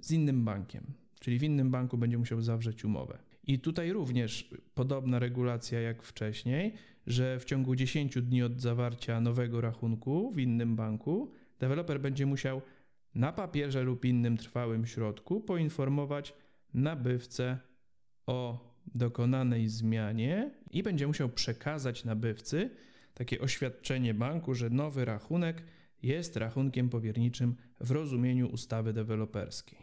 z 0.00 0.10
innym 0.10 0.44
bankiem 0.44 0.99
czyli 1.20 1.38
w 1.38 1.42
innym 1.42 1.70
banku 1.70 1.98
będzie 1.98 2.18
musiał 2.18 2.40
zawrzeć 2.40 2.84
umowę. 2.84 3.18
I 3.44 3.58
tutaj 3.58 3.92
również 3.92 4.50
podobna 4.74 5.18
regulacja 5.18 5.80
jak 5.80 6.02
wcześniej, 6.02 6.74
że 7.06 7.38
w 7.40 7.44
ciągu 7.44 7.76
10 7.76 8.22
dni 8.22 8.42
od 8.42 8.60
zawarcia 8.60 9.20
nowego 9.20 9.60
rachunku 9.60 10.32
w 10.32 10.38
innym 10.38 10.76
banku 10.76 11.32
deweloper 11.58 12.00
będzie 12.00 12.26
musiał 12.26 12.62
na 13.14 13.32
papierze 13.32 13.82
lub 13.82 14.04
innym 14.04 14.36
trwałym 14.36 14.86
środku 14.86 15.40
poinformować 15.40 16.34
nabywcę 16.74 17.58
o 18.26 18.70
dokonanej 18.94 19.68
zmianie 19.68 20.50
i 20.70 20.82
będzie 20.82 21.06
musiał 21.06 21.28
przekazać 21.28 22.04
nabywcy 22.04 22.70
takie 23.14 23.40
oświadczenie 23.40 24.14
banku, 24.14 24.54
że 24.54 24.70
nowy 24.70 25.04
rachunek 25.04 25.62
jest 26.02 26.36
rachunkiem 26.36 26.88
powierniczym 26.88 27.56
w 27.80 27.90
rozumieniu 27.90 28.48
ustawy 28.48 28.92
deweloperskiej. 28.92 29.78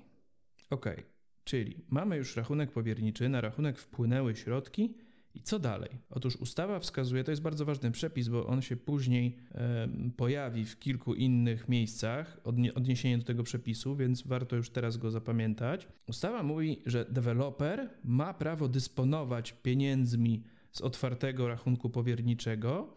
OK, 0.69 0.85
Czyli 1.47 1.77
mamy 1.89 2.17
już 2.17 2.35
rachunek 2.35 2.71
powierniczy, 2.71 3.29
na 3.29 3.41
rachunek 3.41 3.79
wpłynęły 3.79 4.35
środki 4.35 4.93
i 5.35 5.41
co 5.41 5.59
dalej? 5.59 5.89
Otóż 6.09 6.35
ustawa 6.35 6.79
wskazuje, 6.79 7.23
to 7.23 7.31
jest 7.31 7.41
bardzo 7.41 7.65
ważny 7.65 7.91
przepis, 7.91 8.27
bo 8.27 8.47
on 8.47 8.61
się 8.61 8.75
później 8.75 9.37
pojawi 10.17 10.65
w 10.65 10.79
kilku 10.79 11.13
innych 11.13 11.69
miejscach, 11.69 12.39
odnie, 12.43 12.73
odniesienie 12.73 13.17
do 13.17 13.23
tego 13.23 13.43
przepisu, 13.43 13.95
więc 13.95 14.27
warto 14.27 14.55
już 14.55 14.69
teraz 14.69 14.97
go 14.97 15.11
zapamiętać. 15.11 15.87
Ustawa 16.07 16.43
mówi, 16.43 16.81
że 16.85 17.05
deweloper 17.09 17.89
ma 18.03 18.33
prawo 18.33 18.67
dysponować 18.67 19.53
pieniędzmi 19.53 20.43
z 20.71 20.81
otwartego 20.81 21.47
rachunku 21.47 21.89
powierniczego 21.89 22.96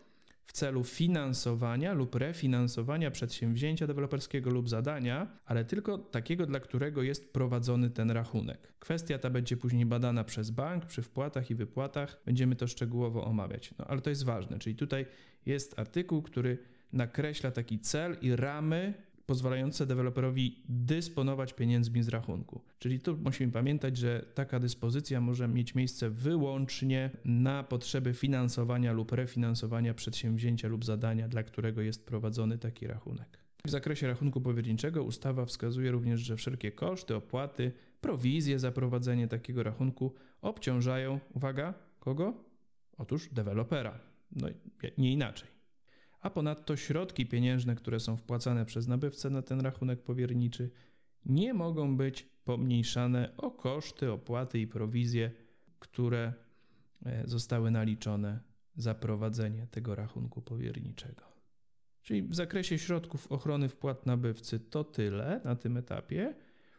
w 0.50 0.52
celu 0.52 0.85
finansowania 0.85 1.92
lub 1.92 2.14
refinansowania 2.14 3.11
przedsięwzięcia 3.11 3.87
deweloperskiego 3.87 4.50
lub 4.50 4.69
zadania, 4.69 5.26
ale 5.47 5.64
tylko 5.64 5.99
takiego, 5.99 6.47
dla 6.47 6.61
którego 6.61 7.02
jest 7.02 7.33
prowadzony 7.33 7.90
ten 7.90 8.11
rachunek. 8.11 8.73
Kwestia 8.78 9.19
ta 9.19 9.30
będzie 9.30 9.57
później 9.57 9.87
badana 9.87 10.25
przez 10.25 10.50
bank 10.50 10.87
przy 10.87 11.02
wpłatach 11.02 11.50
i 11.50 11.54
wypłatach. 11.54 12.21
Będziemy 12.26 12.57
to 12.57 12.66
szczegółowo 12.66 13.25
omawiać. 13.25 13.75
No 13.78 13.85
ale 13.88 14.00
to 14.00 14.11
jest 14.11 14.25
ważne, 14.25 14.59
czyli 14.59 14.76
tutaj 14.76 15.07
jest 15.47 15.78
artykuł, 15.78 16.23
który 16.23 16.59
nakreśla 16.92 17.50
taki 17.50 17.78
cel 17.78 18.16
i 18.21 18.37
ramy 18.37 18.95
pozwalające 19.30 19.87
deweloperowi 19.87 20.62
dysponować 20.68 21.52
pieniędzmi 21.52 22.02
z 22.02 22.08
rachunku. 22.08 22.60
Czyli 22.78 23.00
tu 23.00 23.16
musimy 23.16 23.52
pamiętać, 23.52 23.96
że 23.96 24.26
taka 24.34 24.60
dyspozycja 24.60 25.20
może 25.20 25.49
mieć 25.49 25.75
miejsce 25.75 26.10
wyłącznie 26.10 27.10
na 27.25 27.62
potrzeby 27.62 28.14
finansowania 28.14 28.92
lub 28.92 29.12
refinansowania 29.12 29.94
przedsięwzięcia 29.94 30.68
lub 30.68 30.84
zadania, 30.84 31.28
dla 31.28 31.42
którego 31.42 31.80
jest 31.80 32.06
prowadzony 32.06 32.58
taki 32.58 32.87
rachunek. 32.87 33.38
W 33.66 33.70
zakresie 33.70 34.06
rachunku 34.06 34.40
powierniczego 34.40 35.04
ustawa 35.04 35.46
wskazuje 35.46 35.90
również, 35.90 36.20
że 36.20 36.37
wszelkie 36.37 36.72
koszty, 36.72 37.16
opłaty, 37.16 37.72
prowizje 38.00 38.58
za 38.58 38.72
prowadzenie 38.72 39.28
takiego 39.28 39.62
rachunku 39.62 40.14
obciążają, 40.42 41.20
uwaga, 41.34 41.75
kogo? 42.00 42.34
Otóż 42.99 43.28
dewelopera. 43.32 44.00
No 44.32 44.49
nie 44.99 45.12
inaczej 45.12 45.60
a 46.21 46.31
ponadto 46.31 46.77
środki 46.77 47.27
pieniężne, 47.27 47.75
które 47.75 48.00
są 48.00 48.17
wpłacane 48.17 48.65
przez 48.65 48.89
nabywcę 48.89 49.31
na 49.31 49.43
ten 49.43 49.61
rachunek 49.61 50.03
powierniczy, 50.03 50.71
nie 51.27 51.55
mogą 51.55 51.97
być 51.97 52.29
pomniejszane 52.45 53.37
o 53.37 53.50
koszty, 53.50 54.12
opłaty 54.12 54.61
i 54.61 54.67
prowizje, 54.67 55.31
które 55.79 56.33
e, 57.07 57.23
zostały 57.27 57.71
naliczone 57.71 58.41
za 58.77 58.95
prowadzenie 58.95 59.67
tego 59.67 59.95
rachunku 59.95 60.43
powierniczego. 60.43 61.23
Czyli 62.03 62.23
w 62.23 62.35
zakresie 62.35 62.79
środków 62.79 63.33
ochrony 63.33 63.69
wpłat 63.69 64.07
nabywcy 64.07 64.61
to 64.61 64.85
tyle 64.85 65.41
na 65.45 65.57
tym 65.57 65.77
etapie. 65.77 66.35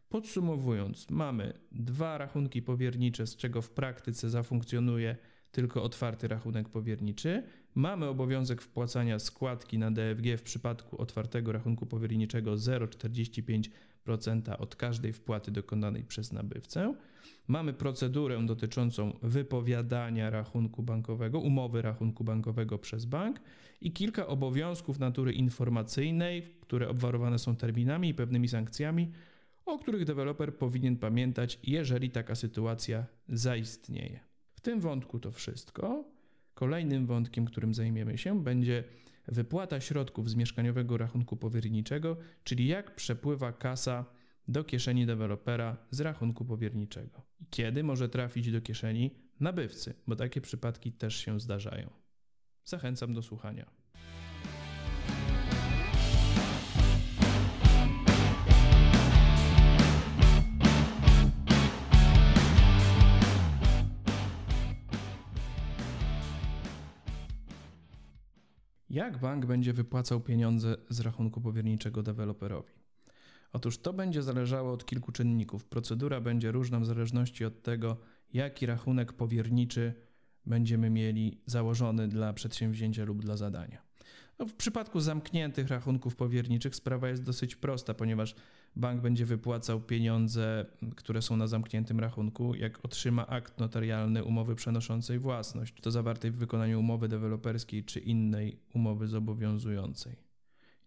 Podsumowując, 0.09 1.09
mamy 1.09 1.53
dwa 1.71 2.17
rachunki 2.17 2.61
powiernicze, 2.61 3.27
z 3.27 3.35
czego 3.35 3.61
w 3.61 3.69
praktyce 3.69 4.29
zafunkcjonuje 4.29 5.17
tylko 5.51 5.83
otwarty 5.83 6.27
rachunek 6.27 6.69
powierniczy. 6.69 7.43
Mamy 7.75 8.07
obowiązek 8.07 8.61
wpłacania 8.61 9.19
składki 9.19 9.77
na 9.77 9.91
DFG 9.91 10.37
w 10.37 10.43
przypadku 10.43 11.01
otwartego 11.01 11.51
rachunku 11.51 11.85
powierniczego 11.85 12.55
0,45% 12.55 14.55
od 14.59 14.75
każdej 14.75 15.13
wpłaty 15.13 15.51
dokonanej 15.51 16.03
przez 16.03 16.31
nabywcę. 16.31 16.93
Mamy 17.47 17.73
procedurę 17.73 18.45
dotyczącą 18.45 19.17
wypowiadania 19.23 20.29
rachunku 20.29 20.83
bankowego, 20.83 21.39
umowy 21.39 21.81
rachunku 21.81 22.23
bankowego 22.23 22.77
przez 22.77 23.05
bank 23.05 23.41
i 23.81 23.91
kilka 23.91 24.27
obowiązków 24.27 24.99
natury 24.99 25.33
informacyjnej, 25.33 26.55
które 26.61 26.89
obwarowane 26.89 27.39
są 27.39 27.55
terminami 27.55 28.09
i 28.09 28.13
pewnymi 28.13 28.47
sankcjami, 28.47 29.11
o 29.65 29.79
których 29.79 30.05
deweloper 30.05 30.57
powinien 30.57 30.97
pamiętać, 30.97 31.59
jeżeli 31.63 32.09
taka 32.09 32.35
sytuacja 32.35 33.05
zaistnieje. 33.29 34.19
W 34.53 34.61
tym 34.61 34.79
wątku 34.79 35.19
to 35.19 35.31
wszystko. 35.31 36.03
Kolejnym 36.61 37.05
wątkiem, 37.05 37.45
którym 37.45 37.73
zajmiemy 37.73 38.17
się, 38.17 38.43
będzie 38.43 38.83
wypłata 39.27 39.81
środków 39.81 40.29
z 40.29 40.35
mieszkaniowego 40.35 40.97
rachunku 40.97 41.37
powierniczego, 41.37 42.17
czyli 42.43 42.67
jak 42.67 42.95
przepływa 42.95 43.53
kasa 43.53 44.05
do 44.47 44.63
kieszeni 44.63 45.05
dewelopera 45.05 45.77
z 45.91 46.01
rachunku 46.01 46.45
powierniczego. 46.45 47.21
I 47.39 47.45
kiedy 47.49 47.83
może 47.83 48.09
trafić 48.09 48.51
do 48.51 48.61
kieszeni 48.61 49.11
nabywcy, 49.39 49.93
bo 50.07 50.15
takie 50.15 50.41
przypadki 50.41 50.91
też 50.91 51.15
się 51.15 51.39
zdarzają. 51.39 51.89
Zachęcam 52.65 53.13
do 53.13 53.21
słuchania. 53.21 53.80
Jak 68.91 69.17
bank 69.17 69.45
będzie 69.45 69.73
wypłacał 69.73 70.21
pieniądze 70.21 70.75
z 70.89 70.99
rachunku 70.99 71.41
powierniczego 71.41 72.03
deweloperowi? 72.03 72.73
Otóż 73.53 73.77
to 73.77 73.93
będzie 73.93 74.23
zależało 74.23 74.73
od 74.73 74.85
kilku 74.85 75.11
czynników. 75.11 75.65
Procedura 75.65 76.21
będzie 76.21 76.51
różna 76.51 76.79
w 76.79 76.85
zależności 76.85 77.45
od 77.45 77.61
tego, 77.61 77.97
jaki 78.33 78.65
rachunek 78.65 79.13
powierniczy 79.13 79.93
będziemy 80.45 80.89
mieli 80.89 81.41
założony 81.45 82.07
dla 82.07 82.33
przedsięwzięcia 82.33 83.05
lub 83.05 83.21
dla 83.21 83.37
zadania. 83.37 83.81
No 84.39 84.45
w 84.45 84.53
przypadku 84.53 84.99
zamkniętych 84.99 85.67
rachunków 85.67 86.15
powierniczych 86.15 86.75
sprawa 86.75 87.09
jest 87.09 87.23
dosyć 87.23 87.55
prosta, 87.55 87.93
ponieważ 87.93 88.35
bank 88.75 89.01
będzie 89.01 89.25
wypłacał 89.25 89.81
pieniądze, 89.81 90.65
które 90.95 91.21
są 91.21 91.37
na 91.37 91.47
zamkniętym 91.47 91.99
rachunku, 91.99 92.55
jak 92.55 92.85
otrzyma 92.85 93.27
akt 93.27 93.59
notarialny 93.59 94.23
umowy 94.23 94.55
przenoszącej 94.55 95.19
własność, 95.19 95.73
czy 95.73 95.81
to 95.81 95.91
zawartej 95.91 96.31
w 96.31 96.35
wykonaniu 96.35 96.79
umowy 96.79 97.07
deweloperskiej, 97.07 97.83
czy 97.83 97.99
innej 97.99 98.59
umowy 98.73 99.07
zobowiązującej. 99.07 100.15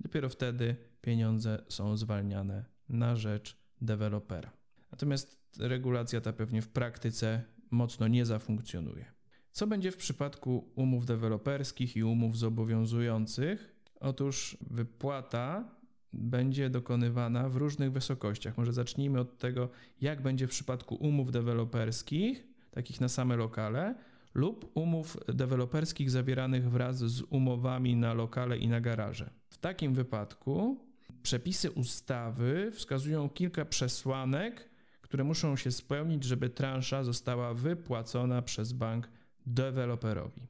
Dopiero 0.01 0.29
wtedy 0.29 0.77
pieniądze 1.01 1.65
są 1.69 1.97
zwalniane 1.97 2.65
na 2.89 3.17
rzecz 3.17 3.57
dewelopera. 3.81 4.53
Natomiast 4.93 5.39
regulacja 5.59 6.21
ta 6.21 6.33
pewnie 6.33 6.63
w 6.63 6.69
praktyce 6.69 7.43
mocno 7.71 8.09
nie 8.09 8.27
zafunkcjonuje. 8.27 9.05
Co 9.53 9.67
będzie 9.67 9.93
w 9.93 9.97
przypadku 9.97 10.73
umów 10.75 11.07
deweloperskich 11.07 11.97
i 11.97 12.05
umów 12.05 12.39
zobowiązujących? 12.39 13.75
Otóż 14.01 14.57
wypłata 14.61 15.75
będzie 16.15 16.71
dokonywana 16.71 17.49
w 17.49 17.57
różnych 17.57 17.93
wysokościach. 17.93 18.59
Może 18.59 18.73
zacznijmy 18.73 19.21
od 19.21 19.39
tego, 19.39 19.69
jak 20.01 20.23
będzie 20.23 20.47
w 20.47 20.51
przypadku 20.51 20.95
umów 20.95 21.33
deweloperskich, 21.33 22.47
takich 22.71 23.01
na 23.01 23.09
same 23.09 23.37
lokale, 23.37 23.95
lub 24.35 24.71
umów 24.75 25.17
deweloperskich 25.29 26.11
zawieranych 26.11 26.71
wraz 26.71 26.99
z 26.99 27.23
umowami 27.31 27.97
na 27.97 28.15
lokale 28.15 28.59
i 28.59 28.69
na 28.69 28.81
garaże. 28.81 29.31
W 29.49 29.59
takim 29.59 29.95
wypadku 29.95 30.81
przepisy 31.23 31.71
ustawy 31.71 32.71
wskazują 32.73 33.29
kilka 33.29 33.65
przesłanek, 33.65 34.69
które 35.01 35.25
muszą 35.25 35.57
się 35.57 35.71
spełnić, 35.71 36.25
żeby 36.25 36.51
transza 36.51 37.05
została 37.05 37.55
wypłacona 37.55 38.43
przez 38.43 38.73
bank 38.73 39.09
deweloperowi. 39.47 40.43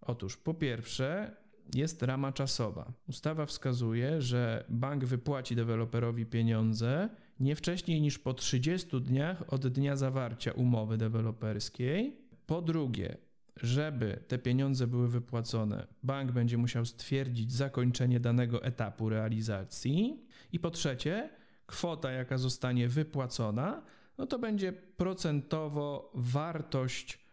Otóż 0.00 0.36
po 0.36 0.54
pierwsze, 0.54 1.36
jest 1.74 2.02
rama 2.02 2.32
czasowa. 2.32 2.92
Ustawa 3.08 3.46
wskazuje, 3.46 4.22
że 4.22 4.64
bank 4.68 5.04
wypłaci 5.04 5.56
deweloperowi 5.56 6.26
pieniądze 6.26 7.08
nie 7.40 7.56
wcześniej 7.56 8.00
niż 8.00 8.18
po 8.18 8.34
30 8.34 9.00
dniach 9.00 9.52
od 9.52 9.66
dnia 9.68 9.96
zawarcia 9.96 10.52
umowy 10.52 10.96
deweloperskiej. 10.96 12.20
Po 12.46 12.62
drugie, 12.62 13.16
żeby 13.56 14.24
te 14.28 14.38
pieniądze 14.38 14.86
były 14.86 15.08
wypłacone, 15.08 15.86
bank 16.02 16.32
będzie 16.32 16.58
musiał 16.58 16.84
stwierdzić 16.84 17.52
zakończenie 17.52 18.20
danego 18.20 18.64
etapu 18.64 19.08
realizacji. 19.08 20.26
I 20.52 20.58
po 20.58 20.70
trzecie, 20.70 21.30
kwota, 21.66 22.10
jaka 22.10 22.38
zostanie 22.38 22.88
wypłacona, 22.88 23.82
no 24.18 24.26
to 24.26 24.38
będzie 24.38 24.72
procentowo 24.72 26.10
wartość 26.14 27.23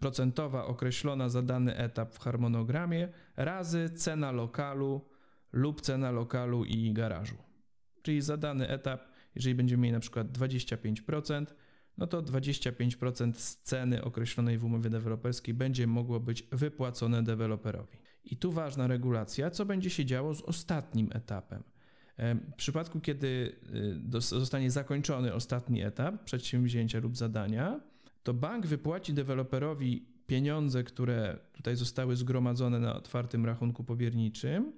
procentowa 0.00 0.64
określona 0.66 1.28
za 1.28 1.42
dany 1.42 1.76
etap 1.76 2.14
w 2.14 2.18
harmonogramie 2.18 3.08
razy 3.36 3.90
cena 3.90 4.32
lokalu 4.32 5.00
lub 5.52 5.80
cena 5.80 6.10
lokalu 6.10 6.64
i 6.64 6.92
garażu. 6.92 7.36
Czyli 8.02 8.20
za 8.20 8.36
dany 8.36 8.68
etap, 8.68 9.00
jeżeli 9.34 9.54
będziemy 9.54 9.82
mieli 9.82 9.92
na 9.92 10.00
przykład 10.00 10.26
25%, 10.26 11.46
no 11.98 12.06
to 12.06 12.22
25% 12.22 13.32
z 13.34 13.56
ceny 13.56 14.04
określonej 14.04 14.58
w 14.58 14.64
umowie 14.64 14.90
deweloperskiej 14.90 15.54
będzie 15.54 15.86
mogło 15.86 16.20
być 16.20 16.42
wypłacone 16.52 17.22
deweloperowi. 17.22 17.98
I 18.24 18.36
tu 18.36 18.52
ważna 18.52 18.86
regulacja, 18.86 19.50
co 19.50 19.66
będzie 19.66 19.90
się 19.90 20.04
działo 20.04 20.34
z 20.34 20.42
ostatnim 20.42 21.10
etapem. 21.12 21.62
W 22.52 22.54
przypadku, 22.56 23.00
kiedy 23.00 23.56
y, 24.14 24.20
zostanie 24.20 24.70
zakończony 24.70 25.34
ostatni 25.34 25.82
etap 25.82 26.24
przedsięwzięcia 26.24 27.00
lub 27.00 27.16
zadania, 27.16 27.80
to 28.28 28.34
bank 28.34 28.66
wypłaci 28.66 29.14
deweloperowi 29.14 30.06
pieniądze, 30.26 30.84
które 30.84 31.38
tutaj 31.52 31.76
zostały 31.76 32.16
zgromadzone 32.16 32.80
na 32.80 32.96
otwartym 32.96 33.46
rachunku 33.46 33.84
powierniczym, 33.84 34.72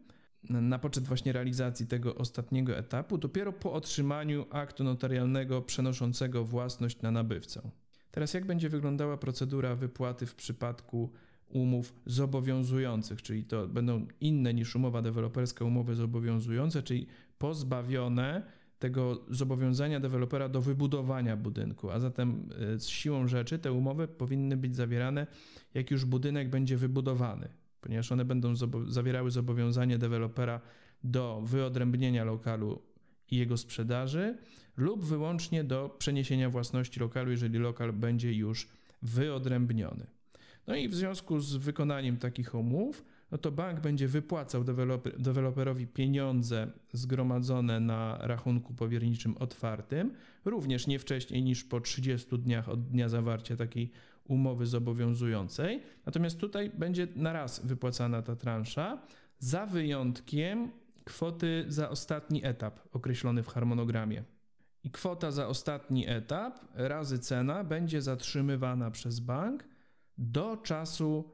na 0.51 0.79
poczet 0.79 1.05
właśnie 1.05 1.33
realizacji 1.33 1.87
tego 1.87 2.15
ostatniego 2.15 2.77
etapu, 2.77 3.19
dopiero 3.19 3.53
po 3.53 3.73
otrzymaniu 3.73 4.47
aktu 4.51 4.85
notarialnego 4.85 5.63
przenoszącego 5.63 6.45
własność 6.45 7.03
na 7.03 7.11
nabywcę. 7.11 7.71
Teraz 8.11 8.35
jak 8.35 8.47
będzie 8.47 8.69
wyglądała 8.69 9.17
procedura 9.17 9.75
wypłaty 9.77 10.27
w 10.27 10.35
przypadku 10.35 11.13
umów 11.49 11.95
zobowiązujących, 12.07 13.23
czyli 13.23 13.45
to 13.45 13.69
będą 13.69 14.07
inne 14.21 14.55
niż 14.55 14.77
umowa 14.77 15.03
deweloperska, 15.03 15.65
umowy 15.65 15.95
zobowiązujące, 15.95 16.83
czyli 16.83 17.07
pozbawione 17.39 18.43
tego 18.81 19.25
zobowiązania 19.31 20.01
dewelopera 20.01 20.49
do 20.49 20.61
wybudowania 20.61 21.37
budynku, 21.37 21.91
a 21.91 22.01
zatem 22.01 22.49
e, 22.75 22.79
z 22.79 22.89
siłą 22.89 23.29
rzeczy 23.29 23.59
te 23.59 23.73
umowy 23.73 24.09
powinny 24.09 24.57
być 24.57 24.77
zawierane, 24.77 25.27
jak 25.75 25.91
już 25.91 26.05
budynek 26.05 26.51
będzie 26.51 26.77
wybudowany, 26.77 27.49
ponieważ 27.81 28.13
one 28.13 28.25
będą 28.25 28.55
zawierały 28.87 29.31
zobowiązanie 29.31 29.99
dewelopera 29.99 30.61
do 31.05 31.43
wyodrębnienia 31.45 32.25
lokalu 32.25 32.83
i 33.31 33.37
jego 33.37 33.57
sprzedaży 33.57 34.39
lub 34.77 35.05
wyłącznie 35.05 35.65
do 35.65 35.97
przeniesienia 35.99 36.51
własności 36.51 37.01
lokalu, 37.01 37.31
jeżeli 37.31 37.59
lokal 37.59 37.93
będzie 37.93 38.33
już 38.33 38.69
wyodrębniony. 39.03 40.07
No 40.67 40.77
i 40.77 40.89
w 40.89 40.95
związku 40.95 41.41
z 41.41 41.57
wykonaniem 41.57 42.17
takich 42.17 42.55
umów 42.55 43.05
no 43.33 43.39
to 43.39 43.53
bank 43.53 43.81
będzie 43.81 44.09
wypłacał 44.09 44.65
deweloper, 44.65 45.21
deweloperowi 45.21 45.87
pieniądze 45.87 46.71
zgromadzone 46.93 47.81
na 47.81 48.19
rachunku 48.21 48.75
powierniczym 48.75 49.37
otwartym, 49.39 50.15
również 50.45 50.87
nie 50.87 50.99
wcześniej 50.99 51.43
niż 51.43 51.65
po 51.65 51.81
30 51.81 52.39
dniach 52.39 52.69
od 52.69 52.89
dnia 52.89 53.09
zawarcia 53.09 53.57
takiej 53.57 53.91
umowy 54.29 54.67
zobowiązującej. 54.67 55.83
Natomiast 56.07 56.39
tutaj 56.39 56.71
będzie 56.71 57.09
na 57.17 57.33
raz 57.33 57.67
wypłacana 57.67 58.23
ta 58.23 58.37
transza, 58.37 59.03
za 59.39 59.67
wyjątkiem 59.67 60.71
kwoty 61.05 61.65
za 61.69 61.91
ostatni 61.91 62.45
etap 62.45 62.81
określony 62.93 63.43
w 63.43 63.49
harmonogramie. 63.49 64.25
I 64.85 64.91
kwota 64.91 65.31
za 65.31 65.49
ostatni 65.49 66.09
etap 66.09 66.61
razy 66.75 67.19
cena 67.19 67.65
będzie 67.65 68.03
zatrzymywana 68.03 68.91
przez 68.91 69.21
bank 69.21 69.65
do 70.19 70.57
czasu 70.57 71.31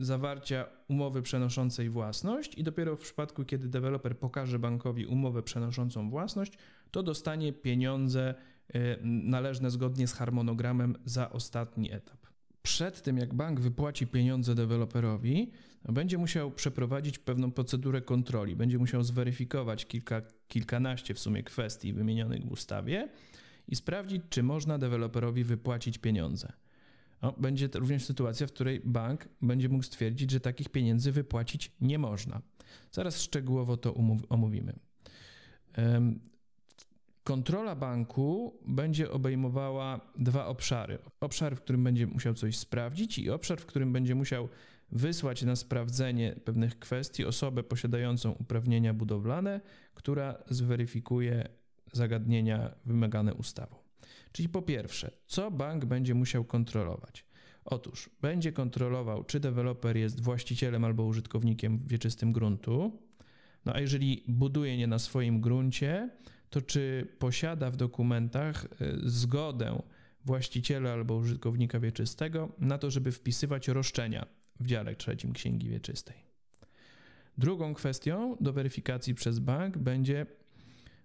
zawarcia 0.00 0.66
umowy 0.88 1.22
przenoszącej 1.22 1.90
własność 1.90 2.54
i 2.54 2.62
dopiero 2.62 2.96
w 2.96 3.00
przypadku, 3.00 3.44
kiedy 3.44 3.68
deweloper 3.68 4.18
pokaże 4.18 4.58
bankowi 4.58 5.06
umowę 5.06 5.42
przenoszącą 5.42 6.10
własność, 6.10 6.52
to 6.90 7.02
dostanie 7.02 7.52
pieniądze 7.52 8.34
e, 8.68 8.96
należne 9.04 9.70
zgodnie 9.70 10.06
z 10.06 10.12
harmonogramem 10.12 10.96
za 11.04 11.30
ostatni 11.30 11.92
etap. 11.92 12.26
Przed 12.62 13.02
tym, 13.02 13.18
jak 13.18 13.34
bank 13.34 13.60
wypłaci 13.60 14.06
pieniądze 14.06 14.54
deweloperowi, 14.54 15.50
będzie 15.88 16.18
musiał 16.18 16.50
przeprowadzić 16.50 17.18
pewną 17.18 17.52
procedurę 17.52 18.02
kontroli. 18.02 18.56
Będzie 18.56 18.78
musiał 18.78 19.02
zweryfikować 19.02 19.86
kilka, 19.86 20.22
kilkanaście 20.48 21.14
w 21.14 21.18
sumie 21.18 21.42
kwestii 21.42 21.92
wymienionych 21.92 22.46
w 22.46 22.52
ustawie 22.52 23.08
i 23.68 23.76
sprawdzić, 23.76 24.22
czy 24.30 24.42
można 24.42 24.78
deweloperowi 24.78 25.44
wypłacić 25.44 25.98
pieniądze 25.98 26.52
no, 27.22 27.32
będzie 27.38 27.68
również 27.74 28.04
sytuacja, 28.04 28.46
w 28.46 28.52
której 28.52 28.80
bank 28.84 29.28
będzie 29.42 29.68
mógł 29.68 29.84
stwierdzić, 29.84 30.30
że 30.30 30.40
takich 30.40 30.68
pieniędzy 30.68 31.12
wypłacić 31.12 31.72
nie 31.80 31.98
można. 31.98 32.42
Zaraz 32.92 33.20
szczegółowo 33.20 33.76
to 33.76 33.94
omówimy. 34.28 34.72
Kontrola 37.24 37.76
banku 37.76 38.58
będzie 38.66 39.10
obejmowała 39.10 40.00
dwa 40.18 40.46
obszary. 40.46 40.98
Obszar, 41.20 41.56
w 41.56 41.60
którym 41.60 41.84
będzie 41.84 42.06
musiał 42.06 42.34
coś 42.34 42.58
sprawdzić, 42.58 43.18
i 43.18 43.30
obszar, 43.30 43.60
w 43.60 43.66
którym 43.66 43.92
będzie 43.92 44.14
musiał 44.14 44.48
wysłać 44.92 45.42
na 45.42 45.56
sprawdzenie 45.56 46.36
pewnych 46.44 46.78
kwestii 46.78 47.24
osobę 47.24 47.62
posiadającą 47.62 48.32
uprawnienia 48.32 48.94
budowlane, 48.94 49.60
która 49.94 50.42
zweryfikuje 50.50 51.48
zagadnienia 51.92 52.74
wymagane 52.86 53.34
ustawą. 53.34 53.81
Czyli 54.32 54.48
po 54.48 54.62
pierwsze, 54.62 55.10
co 55.26 55.50
bank 55.50 55.84
będzie 55.84 56.14
musiał 56.14 56.44
kontrolować? 56.44 57.24
Otóż 57.64 58.10
będzie 58.20 58.52
kontrolował, 58.52 59.24
czy 59.24 59.40
deweloper 59.40 59.96
jest 59.96 60.20
właścicielem 60.20 60.84
albo 60.84 61.04
użytkownikiem 61.04 61.78
wieczystym 61.86 62.32
gruntu. 62.32 63.02
No 63.64 63.72
a 63.74 63.80
jeżeli 63.80 64.24
buduje 64.28 64.76
nie 64.76 64.86
na 64.86 64.98
swoim 64.98 65.40
gruncie, 65.40 66.10
to 66.50 66.62
czy 66.62 67.08
posiada 67.18 67.70
w 67.70 67.76
dokumentach 67.76 68.64
y, 68.64 68.68
zgodę 69.04 69.82
właściciela 70.24 70.92
albo 70.92 71.14
użytkownika 71.14 71.80
wieczystego 71.80 72.52
na 72.58 72.78
to, 72.78 72.90
żeby 72.90 73.12
wpisywać 73.12 73.68
roszczenia 73.68 74.26
w 74.60 74.66
dziale 74.66 74.96
trzecim 74.96 75.32
Księgi 75.32 75.68
Wieczystej. 75.68 76.16
Drugą 77.38 77.74
kwestią 77.74 78.36
do 78.40 78.52
weryfikacji 78.52 79.14
przez 79.14 79.38
bank 79.38 79.78
będzie 79.78 80.26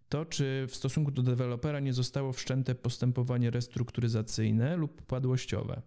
to, 0.10 0.26
czy 0.26 0.66
w 0.70 0.76
stosunku 0.76 1.12
do 1.12 1.24
dewelopera 1.24 1.80
nie 1.80 1.94
zostało 1.94 2.34
wszczęte 2.34 2.76
postępowanie 2.76 3.52
restrukturyzacyjne 3.52 4.78
lub 4.78 5.02
upadłościowe. 5.02 5.82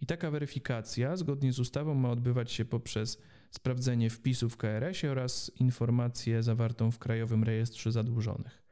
I 0.00 0.06
taka 0.06 0.30
weryfikacja, 0.30 1.16
zgodnie 1.16 1.52
z 1.52 1.58
ustawą, 1.58 1.94
ma 1.94 2.10
odbywać 2.10 2.52
się 2.52 2.64
poprzez 2.64 3.18
sprawdzenie 3.50 4.10
wpisów 4.10 4.52
w 4.52 4.56
KRS-ie 4.56 5.12
oraz 5.12 5.52
informację 5.60 6.42
zawartą 6.42 6.90
w 6.90 6.98
Krajowym 6.98 7.44
Rejestrze 7.44 7.92
Zadłużonych. 7.92 8.62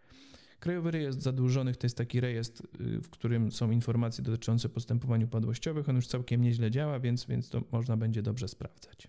Krajowy 0.60 0.90
Rejestr 0.90 1.22
Zadłużonych 1.22 1.76
to 1.76 1.86
jest 1.86 1.96
taki 1.96 2.20
rejestr, 2.20 2.64
y, 2.80 3.00
w 3.00 3.10
którym 3.10 3.52
są 3.52 3.70
informacje 3.70 4.24
dotyczące 4.24 4.68
postępowań 4.68 5.24
upadłościowych. 5.24 5.88
On 5.88 5.96
już 5.96 6.06
całkiem 6.06 6.42
nieźle 6.42 6.70
działa, 6.70 7.00
więc, 7.00 7.26
więc 7.26 7.48
to 7.48 7.62
można 7.72 7.96
będzie 7.96 8.22
dobrze 8.22 8.48
sprawdzać. 8.48 9.08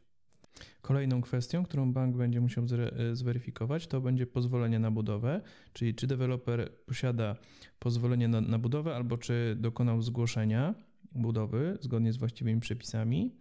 Kolejną 0.81 1.21
kwestią, 1.21 1.63
którą 1.63 1.93
bank 1.93 2.17
będzie 2.17 2.41
musiał 2.41 2.65
zweryfikować, 3.13 3.87
to 3.87 4.01
będzie 4.01 4.27
pozwolenie 4.27 4.79
na 4.79 4.91
budowę, 4.91 5.41
czyli 5.73 5.95
czy 5.95 6.07
deweloper 6.07 6.71
posiada 6.85 7.35
pozwolenie 7.79 8.27
na, 8.27 8.41
na 8.41 8.59
budowę, 8.59 8.95
albo 8.95 9.17
czy 9.17 9.55
dokonał 9.59 10.01
zgłoszenia 10.01 10.75
budowy 11.11 11.77
zgodnie 11.81 12.13
z 12.13 12.17
właściwymi 12.17 12.61
przepisami. 12.61 13.31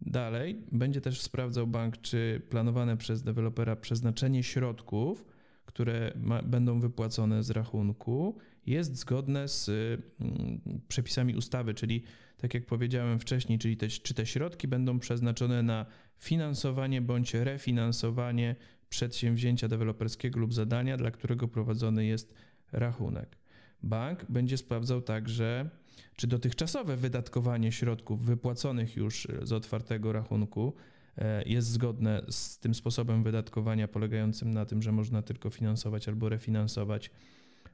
Dalej 0.00 0.62
będzie 0.72 1.00
też 1.00 1.20
sprawdzał 1.20 1.66
bank, 1.66 2.00
czy 2.00 2.42
planowane 2.50 2.96
przez 2.96 3.22
dewelopera 3.22 3.76
przeznaczenie 3.76 4.42
środków, 4.42 5.24
które 5.66 6.12
ma, 6.16 6.42
będą 6.42 6.80
wypłacone 6.80 7.42
z 7.42 7.50
rachunku, 7.50 8.38
jest 8.70 8.96
zgodne 8.96 9.48
z 9.48 9.68
mm, 9.68 10.60
przepisami 10.88 11.36
ustawy, 11.36 11.74
czyli 11.74 12.02
tak 12.36 12.54
jak 12.54 12.66
powiedziałem 12.66 13.18
wcześniej, 13.18 13.58
czyli 13.58 13.76
te, 13.76 13.88
czy 13.88 14.14
te 14.14 14.26
środki 14.26 14.68
będą 14.68 14.98
przeznaczone 14.98 15.62
na 15.62 15.86
finansowanie 16.18 17.02
bądź 17.02 17.34
refinansowanie 17.34 18.56
przedsięwzięcia 18.88 19.68
deweloperskiego 19.68 20.40
lub 20.40 20.54
zadania, 20.54 20.96
dla 20.96 21.10
którego 21.10 21.48
prowadzony 21.48 22.04
jest 22.06 22.34
rachunek. 22.72 23.36
Bank 23.82 24.26
będzie 24.28 24.56
sprawdzał 24.56 25.02
także, 25.02 25.70
czy 26.16 26.26
dotychczasowe 26.26 26.96
wydatkowanie 26.96 27.72
środków 27.72 28.24
wypłaconych 28.24 28.96
już 28.96 29.28
z 29.42 29.52
otwartego 29.52 30.12
rachunku 30.12 30.74
e, 31.16 31.42
jest 31.42 31.68
zgodne 31.68 32.22
z 32.30 32.58
tym 32.58 32.74
sposobem 32.74 33.22
wydatkowania 33.22 33.88
polegającym 33.88 34.54
na 34.54 34.64
tym, 34.64 34.82
że 34.82 34.92
można 34.92 35.22
tylko 35.22 35.50
finansować 35.50 36.08
albo 36.08 36.28
refinansować 36.28 37.10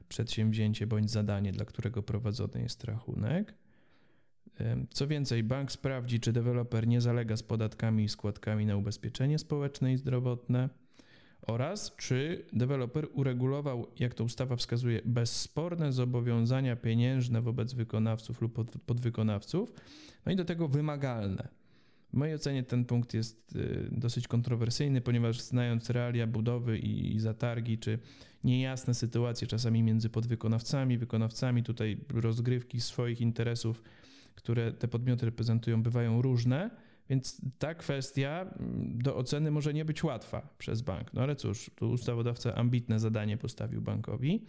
przedsięwzięcie 0.07 0.87
bądź 0.87 1.11
zadanie, 1.11 1.51
dla 1.51 1.65
którego 1.65 2.03
prowadzony 2.03 2.61
jest 2.61 2.83
rachunek. 2.83 3.53
Co 4.89 5.07
więcej, 5.07 5.43
bank 5.43 5.71
sprawdzi, 5.71 6.19
czy 6.19 6.33
deweloper 6.33 6.87
nie 6.87 7.01
zalega 7.01 7.37
z 7.37 7.43
podatkami 7.43 8.03
i 8.03 8.09
składkami 8.09 8.65
na 8.65 8.77
ubezpieczenie 8.77 9.39
społeczne 9.39 9.93
i 9.93 9.97
zdrowotne 9.97 10.69
oraz 11.41 11.95
czy 11.95 12.45
deweloper 12.53 13.07
uregulował, 13.13 13.87
jak 13.99 14.13
to 14.13 14.23
ustawa 14.23 14.55
wskazuje, 14.55 15.01
bezsporne 15.05 15.91
zobowiązania 15.91 16.75
pieniężne 16.75 17.41
wobec 17.41 17.73
wykonawców 17.73 18.41
lub 18.41 18.81
podwykonawców, 18.85 19.73
no 20.25 20.31
i 20.31 20.35
do 20.35 20.45
tego 20.45 20.67
wymagalne. 20.67 21.47
W 22.13 22.17
mojej 22.17 22.35
ocenie 22.35 22.63
ten 22.63 22.85
punkt 22.85 23.13
jest 23.13 23.55
y, 23.55 23.89
dosyć 23.91 24.27
kontrowersyjny, 24.27 25.01
ponieważ 25.01 25.41
znając 25.41 25.89
realia 25.89 26.27
budowy 26.27 26.77
i 26.77 27.19
zatargi, 27.19 27.77
czy 27.77 27.99
niejasne 28.43 28.93
sytuacje 28.93 29.47
czasami 29.47 29.83
między 29.83 30.09
podwykonawcami, 30.09 30.97
wykonawcami, 30.97 31.63
tutaj 31.63 31.97
rozgrywki 32.13 32.81
swoich 32.81 33.21
interesów, 33.21 33.83
które 34.35 34.71
te 34.71 34.87
podmioty 34.87 35.25
reprezentują, 35.25 35.83
bywają 35.83 36.21
różne 36.21 36.69
więc 37.09 37.41
ta 37.59 37.75
kwestia 37.75 38.41
mm, 38.41 39.01
do 39.01 39.15
oceny 39.15 39.51
może 39.51 39.73
nie 39.73 39.85
być 39.85 40.03
łatwa 40.03 40.55
przez 40.57 40.81
bank. 40.81 41.13
No 41.13 41.21
ale 41.21 41.35
cóż, 41.35 41.71
tu 41.75 41.89
ustawodawca 41.89 42.55
ambitne 42.55 42.99
zadanie 42.99 43.37
postawił 43.37 43.81
bankowi. 43.81 44.45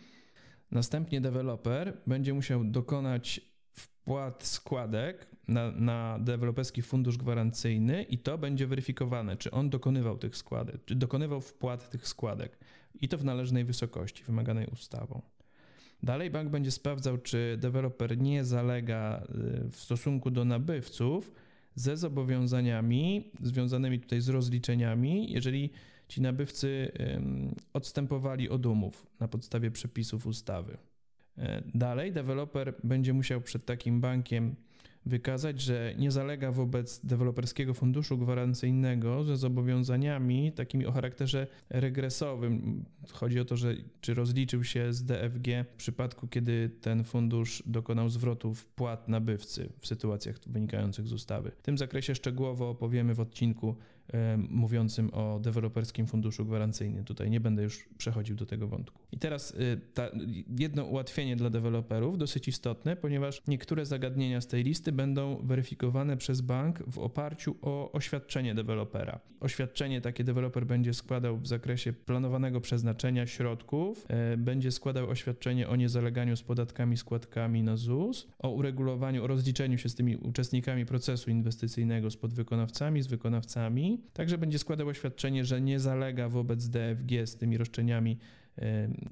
Następnie 0.70 1.20
deweloper 1.20 1.96
będzie 2.06 2.34
musiał 2.34 2.64
dokonać 2.64 3.40
wpłat 4.08 4.44
składek 4.44 5.26
na, 5.48 5.70
na 5.70 6.18
deweloperski 6.18 6.82
fundusz 6.82 7.16
gwarancyjny 7.16 8.02
i 8.02 8.18
to 8.18 8.38
będzie 8.38 8.66
weryfikowane, 8.66 9.36
czy 9.36 9.50
on 9.50 9.70
dokonywał 9.70 10.18
tych 10.18 10.36
składek, 10.36 10.84
czy 10.84 10.94
dokonywał 10.94 11.40
wpłat 11.40 11.90
tych 11.90 12.08
składek 12.08 12.58
i 13.00 13.08
to 13.08 13.18
w 13.18 13.24
należnej 13.24 13.64
wysokości 13.64 14.24
wymaganej 14.24 14.66
ustawą. 14.66 15.22
Dalej 16.02 16.30
bank 16.30 16.50
będzie 16.50 16.70
sprawdzał, 16.70 17.18
czy 17.18 17.56
deweloper 17.60 18.18
nie 18.18 18.44
zalega 18.44 19.22
y, 19.66 19.70
w 19.70 19.76
stosunku 19.76 20.30
do 20.30 20.44
nabywców, 20.44 21.32
ze 21.74 21.96
zobowiązaniami 21.96 23.30
związanymi 23.42 24.00
tutaj 24.00 24.20
z 24.20 24.28
rozliczeniami, 24.28 25.32
jeżeli 25.32 25.70
ci 26.08 26.20
nabywcy 26.20 26.92
odstępowali 27.72 28.48
od 28.48 28.66
umów 28.66 29.06
na 29.20 29.28
podstawie 29.28 29.70
przepisów 29.70 30.26
ustawy. 30.26 30.78
E, 31.38 31.62
dalej, 31.74 32.12
deweloper 32.12 32.74
będzie 32.84 33.12
musiał 33.12 33.40
przed 33.40 33.64
takim 33.64 34.00
bankiem 34.00 34.56
wykazać, 35.06 35.60
że 35.60 35.94
nie 35.98 36.10
zalega 36.10 36.52
wobec 36.52 37.06
deweloperskiego 37.06 37.74
funduszu 37.74 38.18
gwarancyjnego 38.18 39.24
ze 39.24 39.36
zobowiązaniami 39.36 40.52
takimi 40.52 40.86
o 40.86 40.92
charakterze 40.92 41.46
regresowym. 41.70 42.84
Chodzi 43.12 43.40
o 43.40 43.44
to, 43.44 43.56
że 43.56 43.74
czy 44.00 44.14
rozliczył 44.14 44.64
się 44.64 44.92
z 44.92 45.04
DFG 45.04 45.64
w 45.64 45.76
przypadku, 45.76 46.28
kiedy 46.28 46.70
ten 46.80 47.04
fundusz 47.04 47.62
dokonał 47.66 48.08
zwrotu 48.08 48.54
wpłat 48.54 49.08
nabywcy 49.08 49.68
w 49.80 49.86
sytuacjach 49.86 50.36
wynikających 50.46 51.06
z 51.06 51.12
ustawy. 51.12 51.50
W 51.58 51.62
tym 51.62 51.78
zakresie 51.78 52.14
szczegółowo 52.14 52.70
opowiemy 52.70 53.14
w 53.14 53.20
odcinku 53.20 53.76
mówiącym 54.48 55.10
o 55.14 55.40
deweloperskim 55.40 56.06
funduszu 56.06 56.44
gwarancyjnym. 56.44 57.04
Tutaj 57.04 57.30
nie 57.30 57.40
będę 57.40 57.62
już 57.62 57.88
przechodził 57.98 58.36
do 58.36 58.46
tego 58.46 58.68
wątku. 58.68 59.02
I 59.12 59.18
teraz 59.18 59.50
y, 59.50 59.80
ta, 59.94 60.10
jedno 60.58 60.84
ułatwienie 60.84 61.36
dla 61.36 61.50
deweloperów, 61.50 62.18
dosyć 62.18 62.48
istotne, 62.48 62.96
ponieważ 62.96 63.42
niektóre 63.48 63.86
zagadnienia 63.86 64.40
z 64.40 64.46
tej 64.46 64.64
listy 64.64 64.92
będą 64.92 65.46
weryfikowane 65.46 66.16
przez 66.16 66.40
bank 66.40 66.82
w 66.86 66.98
oparciu 66.98 67.56
o 67.62 67.92
oświadczenie 67.92 68.54
dewelopera. 68.54 69.20
Oświadczenie 69.40 70.00
takie 70.00 70.24
deweloper 70.24 70.66
będzie 70.66 70.94
składał 70.94 71.38
w 71.38 71.46
zakresie 71.46 71.92
planowanego 71.92 72.60
przeznaczenia 72.60 73.26
środków, 73.26 74.06
e, 74.08 74.36
będzie 74.36 74.72
składał 74.72 75.10
oświadczenie 75.10 75.68
o 75.68 75.76
niezaleganiu 75.76 76.36
z 76.36 76.42
podatkami, 76.42 76.96
składkami 76.96 77.62
na 77.62 77.76
ZUS, 77.76 78.28
o 78.38 78.50
uregulowaniu, 78.50 79.24
o 79.24 79.26
rozliczeniu 79.26 79.78
się 79.78 79.88
z 79.88 79.94
tymi 79.94 80.16
uczestnikami 80.16 80.86
procesu 80.86 81.30
inwestycyjnego, 81.30 82.10
z 82.10 82.16
podwykonawcami, 82.16 83.02
z 83.02 83.06
wykonawcami, 83.06 83.97
Także 84.12 84.38
będzie 84.38 84.58
składał 84.58 84.88
oświadczenie, 84.88 85.44
że 85.44 85.60
nie 85.60 85.80
zalega 85.80 86.28
wobec 86.28 86.68
DFG 86.68 87.26
z 87.26 87.36
tymi 87.36 87.58
roszczeniami 87.58 88.18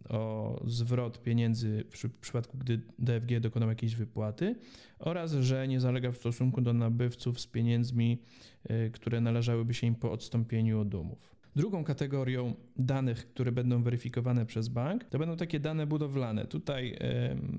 o 0.08 0.60
zwrot 0.64 1.22
pieniędzy 1.22 1.84
w 1.90 2.20
przypadku, 2.20 2.58
gdy 2.58 2.80
DFG 2.98 3.40
dokonał 3.40 3.68
jakiejś 3.68 3.94
wypłaty 3.94 4.56
oraz, 4.98 5.32
że 5.32 5.68
nie 5.68 5.80
zalega 5.80 6.12
w 6.12 6.16
stosunku 6.16 6.60
do 6.60 6.72
nabywców 6.72 7.40
z 7.40 7.46
pieniędzmi, 7.46 8.18
e, 8.64 8.90
które 8.90 9.20
należałyby 9.20 9.74
się 9.74 9.86
im 9.86 9.94
po 9.94 10.12
odstąpieniu 10.12 10.80
od 10.80 10.94
umów. 10.94 11.35
Drugą 11.56 11.84
kategorią 11.84 12.54
danych, 12.76 13.28
które 13.28 13.52
będą 13.52 13.82
weryfikowane 13.82 14.46
przez 14.46 14.68
bank, 14.68 15.04
to 15.04 15.18
będą 15.18 15.36
takie 15.36 15.60
dane 15.60 15.86
budowlane. 15.86 16.46
Tutaj 16.46 16.98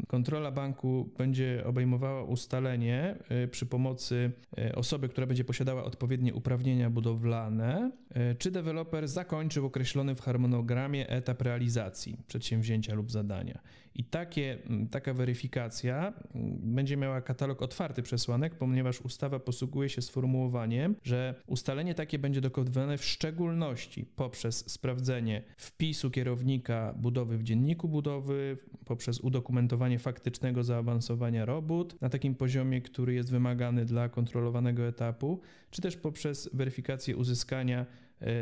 kontrola 0.07 0.51
banku 0.51 1.09
będzie 1.17 1.63
obejmowała 1.65 2.23
ustalenie 2.23 3.15
e, 3.29 3.47
przy 3.47 3.65
pomocy 3.65 4.31
e, 4.57 4.75
osoby, 4.75 5.09
która 5.09 5.27
będzie 5.27 5.43
posiadała 5.43 5.83
odpowiednie 5.83 6.33
uprawnienia 6.33 6.89
budowlane, 6.89 7.91
e, 8.09 8.35
czy 8.35 8.51
deweloper 8.51 9.07
zakończył 9.07 9.65
określony 9.65 10.15
w 10.15 10.21
harmonogramie 10.21 11.09
etap 11.09 11.41
realizacji 11.41 12.17
przedsięwzięcia 12.27 12.93
lub 12.95 13.11
zadania. 13.11 13.59
I 13.97 14.03
takie, 14.03 14.57
taka 14.91 15.13
weryfikacja 15.13 16.13
będzie 16.59 16.97
miała 16.97 17.21
katalog 17.21 17.61
otwarty 17.61 18.01
przesłanek, 18.01 18.55
ponieważ 18.55 19.01
ustawa 19.01 19.39
posługuje 19.39 19.89
się 19.89 20.01
sformułowaniem, 20.01 20.95
że 21.03 21.35
ustalenie 21.47 21.93
takie 21.93 22.19
będzie 22.19 22.41
dokonywane 22.41 22.97
w 22.97 23.05
szczególności 23.05 24.05
poprzez 24.15 24.71
sprawdzenie 24.71 25.43
wpisu 25.57 26.11
kierownika 26.11 26.93
budowy 26.97 27.37
w 27.37 27.43
dzienniku 27.43 27.89
budowy, 27.89 28.57
poprzez 28.85 29.19
udokumentowanie 29.19 29.99
faktycznego 29.99 30.63
zaawansowania 30.63 31.45
robót 31.45 32.01
na 32.01 32.09
takim 32.09 32.35
poziomie, 32.35 32.81
który 32.81 33.13
jest 33.13 33.31
wymagany 33.31 33.85
dla 33.85 34.09
kontrolowanego 34.09 34.87
etapu, 34.87 35.39
czy 35.71 35.81
też 35.81 35.97
poprzez 35.97 36.49
weryfikację 36.53 37.17
uzyskania 37.17 37.85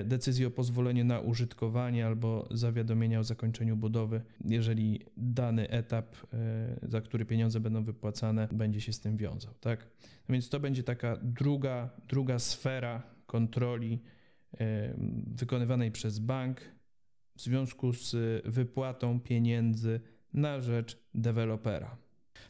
decyzji 0.05 0.45
o 0.45 0.51
pozwoleniu 0.51 1.05
na 1.05 1.19
użytkowanie 1.19 2.05
albo 2.05 2.47
zawiadomienia 2.51 3.19
o 3.19 3.23
zakończeniu 3.23 3.77
budowy, 3.77 4.21
jeżeli 4.45 5.01
dany 5.17 5.69
etap, 5.69 6.15
e, 6.33 6.89
za 6.89 7.01
który 7.01 7.25
pieniądze 7.25 7.59
będą 7.59 7.83
wypłacane, 7.83 8.47
będzie 8.51 8.81
się 8.81 8.93
z 8.93 8.99
tym 8.99 9.17
wiązał. 9.17 9.53
Tak? 9.59 9.88
No 10.29 10.33
więc 10.33 10.49
to 10.49 10.59
będzie 10.59 10.83
taka 10.83 11.17
druga, 11.23 11.89
druga 12.07 12.39
sfera 12.39 13.03
kontroli 13.25 14.01
e, 14.59 14.93
wykonywanej 15.27 15.91
przez 15.91 16.19
bank 16.19 16.61
w 17.35 17.41
związku 17.41 17.93
z 17.93 18.15
wypłatą 18.45 19.19
pieniędzy 19.19 19.99
na 20.33 20.61
rzecz 20.61 20.97
dewelopera. 21.13 21.97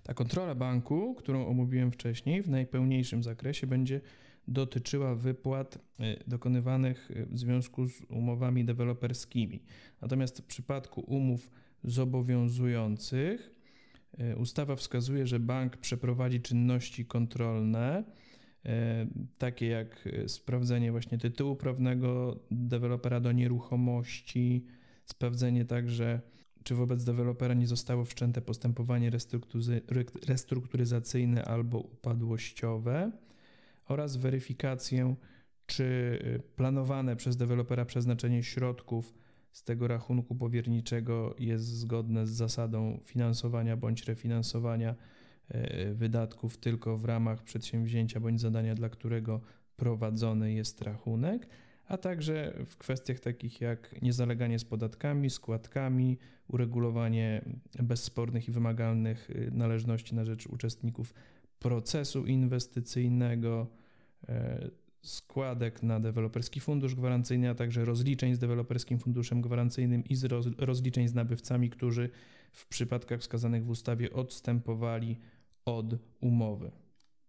Ta 0.03 0.13
kontrola 0.13 0.55
banku, 0.55 1.15
którą 1.15 1.47
omówiłem 1.47 1.91
wcześniej, 1.91 2.41
w 2.41 2.49
najpełniejszym 2.49 3.23
zakresie 3.23 3.67
będzie 3.67 4.01
dotyczyła 4.47 5.15
wypłat 5.15 5.75
y, 5.75 5.79
dokonywanych 6.27 7.12
y, 7.12 7.25
w 7.25 7.39
związku 7.39 7.88
z 7.88 8.01
umowami 8.10 8.65
deweloperskimi. 8.65 9.63
Natomiast 10.01 10.41
w 10.41 10.45
przypadku 10.45 11.01
umów 11.01 11.51
zobowiązujących 11.84 13.55
y, 14.19 14.38
ustawa 14.38 14.75
wskazuje, 14.75 15.27
że 15.27 15.39
bank 15.39 15.77
przeprowadzi 15.77 16.41
czynności 16.41 17.05
kontrolne, 17.05 18.03
takie 19.38 19.67
jak 19.67 20.10
sprawdzenie 20.27 20.91
właśnie 20.91 21.17
tytułu 21.17 21.55
prawnego 21.55 22.39
dewelopera 22.51 23.19
do 23.19 23.31
nieruchomości, 23.31 24.65
sprawdzenie 25.05 25.65
także, 25.65 26.21
czy 26.63 26.75
wobec 26.75 27.03
dewelopera 27.03 27.53
nie 27.53 27.67
zostało 27.67 28.05
wszczęte 28.05 28.41
postępowanie 28.41 29.12
restrukturyzacyjne 30.27 31.45
albo 31.45 31.79
upadłościowe 31.79 33.12
oraz 33.86 34.17
weryfikację 34.17 35.15
czy 35.65 35.84
y, 35.84 36.41
planowane 36.56 37.15
przez 37.15 37.38
dewelopera 37.38 37.86
przeznaczenie 37.86 38.43
środków 38.43 39.13
z 39.52 39.63
tego 39.63 39.88
rachunku 39.88 40.36
powierniczego 40.36 41.36
jest 41.39 41.65
zgodne 41.65 42.28
z 42.28 42.30
zasadą 42.30 43.00
finansowania 43.06 43.78
bądź 43.78 44.04
refinansowania 44.04 44.95
y, 45.56 45.93
wydatków 45.93 46.58
tylko 46.58 46.98
w 46.98 47.06
ramach 47.06 47.43
przedsięwzięcia 47.43 48.19
bądź 48.19 48.41
zadania, 48.41 48.76
dla 48.76 48.89
którego 48.89 49.41
prowadzony 49.76 50.54
jest 50.54 50.82
rachunek, 50.82 51.48
a 51.88 51.98
także 51.98 52.54
w 52.65 52.78
kwestiach 52.78 53.19
takich 53.19 53.62
jak 53.62 54.02
niezaleganie 54.02 54.60
z 54.60 54.65
podatkami, 54.65 55.30
składkami, 55.30 56.17
uregulowanie 56.48 57.45
bezspornych 57.84 58.48
i 58.48 58.52
wymagalnych 58.52 59.30
y, 59.30 59.52
należności 59.52 60.15
na 60.15 60.26
rzecz 60.26 60.48
uczestników 60.48 61.13
procesu 61.65 62.25
inwestycyjnego, 62.25 63.67
e, 64.30 64.69
składek 65.01 65.84
na 65.84 65.99
deweloperski 65.99 66.60
fundusz 66.60 66.95
gwarancyjny, 66.95 67.49
a 67.49 67.56
także 67.56 67.86
rozliczeń 67.86 68.36
z 68.36 68.39
deweloperskim 68.39 68.99
funduszem 68.99 69.41
gwarancyjnym 69.41 70.04
i 70.04 70.15
z 70.15 70.23
rozliczeń 70.58 71.08
z 71.08 71.13
nabywcami, 71.13 71.69
którzy 71.69 72.10
w 72.51 72.67
przypadkach 72.67 73.19
wskazanych 73.19 73.65
w 73.65 73.69
ustawie 73.69 74.13
odstępowali 74.13 75.17
od 75.65 75.95
umowy. 76.21 76.71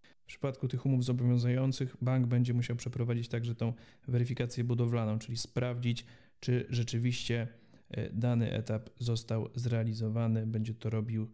W 0.02 0.26
przypadku 0.26 0.68
tych 0.68 0.86
umów 0.86 1.04
zobowiązujących 1.04 1.96
bank 2.02 2.26
będzie 2.26 2.54
musiał 2.54 2.76
przeprowadzić 2.76 3.28
także 3.28 3.54
tą 3.54 3.72
weryfikację 4.08 4.64
budowlaną, 4.64 5.18
czyli 5.18 5.38
sprawdzić, 5.38 6.06
czy 6.40 6.66
rzeczywiście 6.70 7.48
e, 7.90 8.10
dany 8.10 8.52
etap 8.52 8.90
został 8.98 9.48
zrealizowany. 9.54 10.46
Będzie 10.46 10.74
to 10.74 10.90
robił 10.90 11.30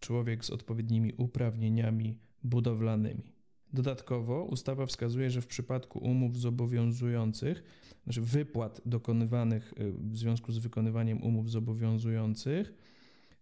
człowiek 0.00 0.44
z 0.44 0.50
odpowiednimi 0.50 1.12
uprawnieniami 1.16 2.18
budowlanymi. 2.44 3.32
Dodatkowo 3.72 4.44
ustawa 4.44 4.86
wskazuje, 4.86 5.30
że 5.30 5.40
w 5.40 5.46
przypadku 5.46 5.98
umów 5.98 6.38
zobowiązujących, 6.38 7.62
znaczy 8.04 8.20
wypłat 8.20 8.80
dokonywanych 8.86 9.74
y, 9.80 9.92
w 9.92 10.16
związku 10.16 10.52
z 10.52 10.58
wykonywaniem 10.58 11.22
umów 11.22 11.50
zobowiązujących, 11.50 12.74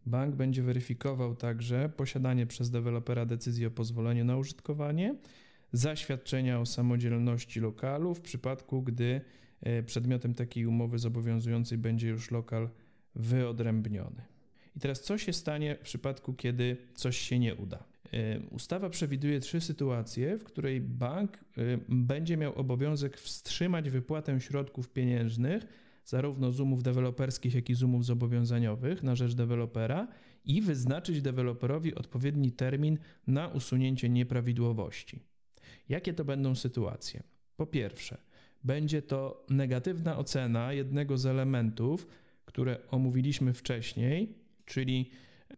bank 0.07 0.35
będzie 0.35 0.62
weryfikował 0.62 1.37
także 1.37 1.88
posiadanie 1.97 2.47
przez 2.47 2.71
dewelopera 2.71 3.27
decyzji 3.27 3.66
o 3.66 3.71
pozwoleniu 3.71 4.25
na 4.25 4.37
użytkowanie, 4.37 5.14
zaświadczenia 5.73 6.61
o 6.61 6.66
samodzielności 6.66 7.61
lokalu 7.61 8.14
w 8.14 8.21
przypadku, 8.21 8.83
gdy 8.83 9.21
y, 9.66 9.83
przedmiotem 9.83 10.35
takiej 10.35 10.66
umowy 10.66 10.99
zobowiązującej 10.99 11.79
będzie 11.79 12.09
już 12.09 12.31
lokal 12.31 12.71
wyodrębniony. 13.14 14.38
I 14.79 14.81
teraz 14.81 15.01
co 15.01 15.19
się 15.19 15.33
stanie 15.33 15.77
w 15.77 15.81
przypadku, 15.81 16.35
kiedy 16.35 16.77
coś 16.95 17.19
się 17.19 17.38
nie 17.38 17.55
uda? 17.55 17.85
Ustawa 18.51 18.91
przewiduje 18.91 19.41
trzy 19.41 19.61
sytuacje, 19.61 20.38
w 20.38 20.45
której 20.45 20.81
bank 20.81 21.38
będzie 21.88 22.37
miał 22.37 22.55
obowiązek 22.55 23.17
wstrzymać 23.17 23.91
wypłatę 23.91 24.41
środków 24.41 24.88
pieniężnych 24.88 25.67
zarówno 26.05 26.51
z 26.51 26.61
umów 26.61 26.83
deweloperskich, 26.83 27.55
jak 27.55 27.71
i 27.71 27.75
z 27.75 27.83
umów 27.83 28.05
zobowiązaniowych 28.05 29.03
na 29.03 29.17
rzecz 29.17 29.35
dewelopera 29.35 30.09
i 30.45 30.62
wyznaczyć 30.62 31.23
deweloperowi 31.23 31.95
odpowiedni 31.95 32.53
termin 32.53 32.99
na 33.27 33.49
usunięcie 33.49 34.09
nieprawidłowości. 34.09 35.21
Jakie 35.88 36.14
to 36.14 36.25
będą 36.25 36.55
sytuacje? 36.55 37.23
Po 37.57 37.67
pierwsze, 37.67 38.19
będzie 38.64 39.03
to 39.03 39.47
negatywna 39.51 40.19
ocena 40.19 40.73
jednego 40.73 41.19
z 41.19 41.27
elementów, 41.27 42.07
które 42.45 42.79
omówiliśmy 42.91 43.53
wcześniej, 43.53 44.48
czyli 44.69 45.11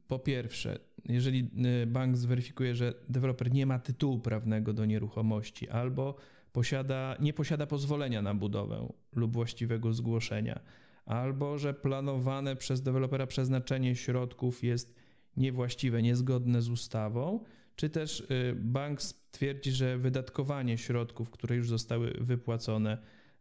po 0.09 0.18
pierwsze, 0.18 0.79
jeżeli 1.09 1.51
y, 1.83 1.87
bank 1.87 2.16
zweryfikuje, 2.16 2.75
że 2.75 2.94
deweloper 3.09 3.53
nie 3.53 3.66
ma 3.66 3.79
tytułu 3.79 4.18
prawnego 4.18 4.73
do 4.73 4.85
nieruchomości 4.85 5.68
albo 5.68 6.16
posiada, 6.53 7.16
nie 7.20 7.33
posiada 7.33 7.66
pozwolenia 7.66 8.23
na 8.23 8.35
budowę 8.35 8.92
lub 9.12 9.33
właściwego 9.33 9.92
zgłoszenia, 9.92 10.61
albo 11.07 11.59
że 11.59 11.75
planowane 11.75 12.57
przez 12.57 12.83
dewelopera 12.83 13.27
przeznaczenie 13.27 13.96
środków 13.96 14.64
jest 14.64 14.94
niewłaściwe, 15.37 16.03
niezgodne 16.03 16.62
z 16.62 16.68
ustawą, 16.68 17.44
czy 17.77 17.90
też 17.90 18.20
y, 18.20 18.55
bank 18.57 19.03
stwierdzi, 19.03 19.73
że 19.73 19.99
wydatkowanie 19.99 20.79
środków, 20.79 21.31
które 21.31 21.57
już 21.57 21.68
zostały 21.68 22.16
wypłacone 22.20 22.99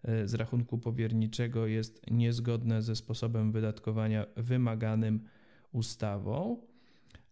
y, 0.09 0.27
z 0.27 0.33
rachunku 0.33 0.77
powierniczego, 0.77 1.67
jest 1.67 2.11
niezgodne 2.11 2.81
ze 2.81 2.95
sposobem 2.95 3.51
wydatkowania 3.51 4.25
wymaganym 4.37 5.25
ustawą, 5.71 6.61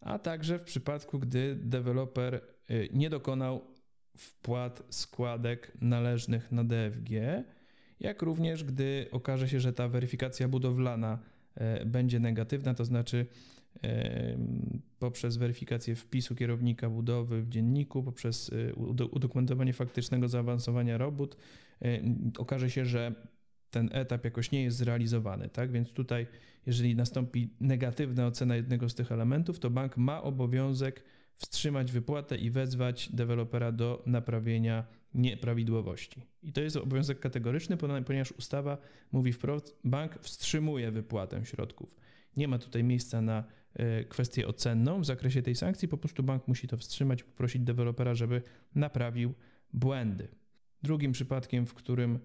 a 0.01 0.19
także 0.19 0.59
w 0.59 0.63
przypadku, 0.63 1.19
gdy 1.19 1.55
deweloper 1.55 2.41
y, 2.71 2.89
nie 2.93 3.09
dokonał 3.09 3.61
wpłat 4.17 4.83
składek 4.89 5.71
należnych 5.81 6.51
na 6.51 6.63
DFG, 6.63 7.43
jak 7.99 8.21
również 8.21 8.63
gdy 8.63 9.07
okaże 9.11 9.49
się, 9.49 9.59
że 9.59 9.73
ta 9.73 9.87
weryfikacja 9.87 10.47
budowlana 10.47 11.19
y, 11.81 11.85
będzie 11.85 12.19
negatywna, 12.19 12.73
to 12.73 12.85
znaczy 12.85 13.25
y, 13.75 13.89
poprzez 14.99 15.37
weryfikację 15.37 15.95
wpisu 15.95 16.35
kierownika 16.35 16.89
budowy 16.89 17.41
w 17.41 17.49
dzienniku, 17.49 18.03
poprzez 18.03 18.51
udokumentowanie 19.11 19.73
faktycznego 19.73 20.27
zaawansowania 20.27 20.97
robót, 20.97 21.37
okaże 22.37 22.69
się, 22.69 22.85
że 22.85 23.15
ten 23.71 23.89
etap 23.91 24.25
jakoś 24.25 24.51
nie 24.51 24.63
jest 24.63 24.77
zrealizowany, 24.77 25.49
tak? 25.49 25.71
Więc 25.71 25.93
tutaj, 25.93 26.27
jeżeli 26.65 26.95
nastąpi 26.95 27.49
negatywna 27.59 28.27
ocena 28.27 28.55
jednego 28.55 28.89
z 28.89 28.95
tych 28.95 29.11
elementów, 29.11 29.59
to 29.59 29.69
bank 29.69 29.97
ma 29.97 30.23
obowiązek 30.23 31.03
wstrzymać 31.37 31.91
wypłatę 31.91 32.37
i 32.37 32.51
wezwać 32.51 33.09
dewelopera 33.13 33.71
do 33.71 34.03
naprawienia 34.05 34.83
nieprawidłowości. 35.13 36.21
I 36.43 36.53
to 36.53 36.61
jest 36.61 36.75
obowiązek 36.75 37.19
kategoryczny, 37.19 37.77
ponieważ 37.77 38.31
ustawa 38.31 38.77
mówi 39.11 39.33
wprost, 39.33 39.79
bank 39.83 40.19
wstrzymuje 40.21 40.91
wypłatę 40.91 41.45
środków. 41.45 41.95
Nie 42.37 42.47
ma 42.47 42.59
tutaj 42.59 42.83
miejsca 42.83 43.21
na 43.21 43.43
e, 43.73 44.03
kwestię 44.03 44.47
ocenną 44.47 45.01
w 45.01 45.05
zakresie 45.05 45.41
tej 45.41 45.55
sankcji, 45.55 45.87
po 45.87 45.97
prostu 45.97 46.23
bank 46.23 46.47
musi 46.47 46.67
to 46.67 46.77
wstrzymać, 46.77 47.23
poprosić 47.23 47.61
dewelopera, 47.61 48.15
żeby 48.15 48.41
naprawił 48.75 49.33
błędy. 49.73 50.27
Drugim 50.83 51.11
przypadkiem, 51.11 51.65
w 51.65 51.73
którym 51.73 52.19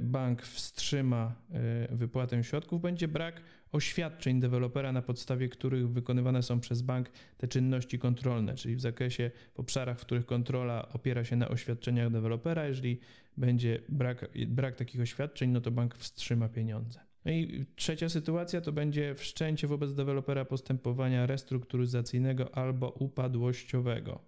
bank 0.00 0.42
wstrzyma 0.42 1.34
e, 1.50 1.96
wypłatę 1.96 2.44
środków, 2.44 2.82
będzie 2.82 3.08
brak 3.08 3.42
oświadczeń 3.72 4.40
dewelopera, 4.40 4.92
na 4.92 5.02
podstawie 5.02 5.48
których 5.48 5.88
wykonywane 5.88 6.42
są 6.42 6.60
przez 6.60 6.82
bank 6.82 7.10
te 7.36 7.48
czynności 7.48 7.98
kontrolne, 7.98 8.54
czyli 8.54 8.76
w 8.76 8.80
zakresie, 8.80 9.30
w 9.54 9.60
obszarach, 9.60 9.98
w 9.98 10.02
których 10.02 10.26
kontrola 10.26 10.88
opiera 10.92 11.24
się 11.24 11.36
na 11.36 11.48
oświadczeniach 11.48 12.10
dewelopera. 12.10 12.66
Jeżeli 12.66 13.00
będzie 13.36 13.80
brak, 13.88 14.30
brak 14.46 14.76
takich 14.76 15.00
oświadczeń, 15.00 15.50
no 15.50 15.60
to 15.60 15.70
bank 15.70 15.94
wstrzyma 15.94 16.48
pieniądze. 16.48 17.00
No 17.24 17.32
i 17.32 17.66
trzecia 17.76 18.08
sytuacja 18.08 18.60
to 18.60 18.72
będzie 18.72 19.14
wszczęcie 19.14 19.66
wobec 19.66 19.94
dewelopera 19.94 20.44
postępowania 20.44 21.26
restrukturyzacyjnego 21.26 22.54
albo 22.54 22.90
upadłościowego. 22.90 24.20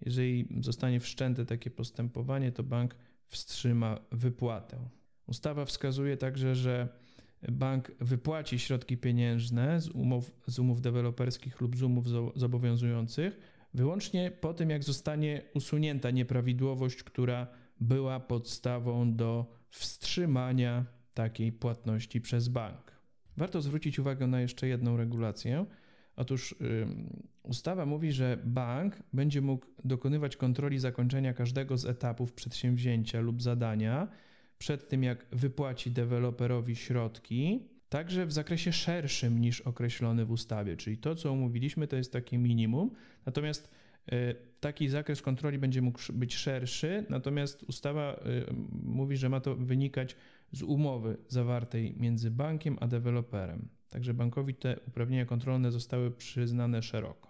Jeżeli 0.00 0.48
zostanie 0.60 1.00
wszczęte 1.00 1.46
takie 1.46 1.70
postępowanie, 1.70 2.52
to 2.52 2.62
bank 2.62 2.94
wstrzyma 3.28 3.98
wypłatę. 4.12 4.78
Ustawa 5.26 5.64
wskazuje 5.64 6.16
także, 6.16 6.54
że 6.54 6.88
bank 7.48 7.92
wypłaci 8.00 8.58
środki 8.58 8.96
pieniężne 8.96 9.80
z 9.80 9.88
umów, 9.88 10.32
z 10.46 10.58
umów 10.58 10.80
deweloperskich 10.80 11.60
lub 11.60 11.76
z 11.76 11.82
umów 11.82 12.06
zobowiązujących 12.36 13.40
wyłącznie 13.74 14.30
po 14.30 14.54
tym, 14.54 14.70
jak 14.70 14.84
zostanie 14.84 15.42
usunięta 15.54 16.10
nieprawidłowość, 16.10 17.02
która 17.02 17.46
była 17.80 18.20
podstawą 18.20 19.16
do 19.16 19.46
wstrzymania 19.70 20.86
takiej 21.14 21.52
płatności 21.52 22.20
przez 22.20 22.48
bank. 22.48 22.92
Warto 23.36 23.60
zwrócić 23.60 23.98
uwagę 23.98 24.26
na 24.26 24.40
jeszcze 24.40 24.68
jedną 24.68 24.96
regulację. 24.96 25.66
Otóż 26.18 26.54
ustawa 27.42 27.86
mówi, 27.86 28.12
że 28.12 28.38
bank 28.44 29.02
będzie 29.12 29.40
mógł 29.40 29.66
dokonywać 29.84 30.36
kontroli 30.36 30.78
zakończenia 30.78 31.34
każdego 31.34 31.78
z 31.78 31.84
etapów 31.84 32.32
przedsięwzięcia 32.32 33.20
lub 33.20 33.42
zadania 33.42 34.08
przed 34.58 34.88
tym, 34.88 35.02
jak 35.02 35.26
wypłaci 35.32 35.90
deweloperowi 35.90 36.76
środki, 36.76 37.68
także 37.88 38.26
w 38.26 38.32
zakresie 38.32 38.72
szerszym 38.72 39.40
niż 39.40 39.60
określony 39.60 40.24
w 40.24 40.30
ustawie. 40.30 40.76
Czyli 40.76 40.98
to, 40.98 41.14
co 41.14 41.30
omówiliśmy, 41.30 41.88
to 41.88 41.96
jest 41.96 42.12
takie 42.12 42.38
minimum. 42.38 42.90
Natomiast 43.26 43.70
y, 44.12 44.36
taki 44.60 44.88
zakres 44.88 45.22
kontroli 45.22 45.58
będzie 45.58 45.82
mógł 45.82 45.98
być 46.12 46.34
szerszy, 46.34 47.06
natomiast 47.08 47.62
ustawa 47.62 48.14
y, 48.14 48.54
mówi, 48.84 49.16
że 49.16 49.28
ma 49.28 49.40
to 49.40 49.54
wynikać 49.56 50.16
z 50.52 50.62
umowy 50.62 51.16
zawartej 51.28 51.94
między 51.96 52.30
bankiem 52.30 52.76
a 52.80 52.86
deweloperem. 52.86 53.68
Także 53.88 54.14
bankowi 54.14 54.54
te 54.54 54.80
uprawnienia 54.86 55.24
kontrolne 55.26 55.72
zostały 55.72 56.10
przyznane 56.10 56.82
szeroko. 56.82 57.28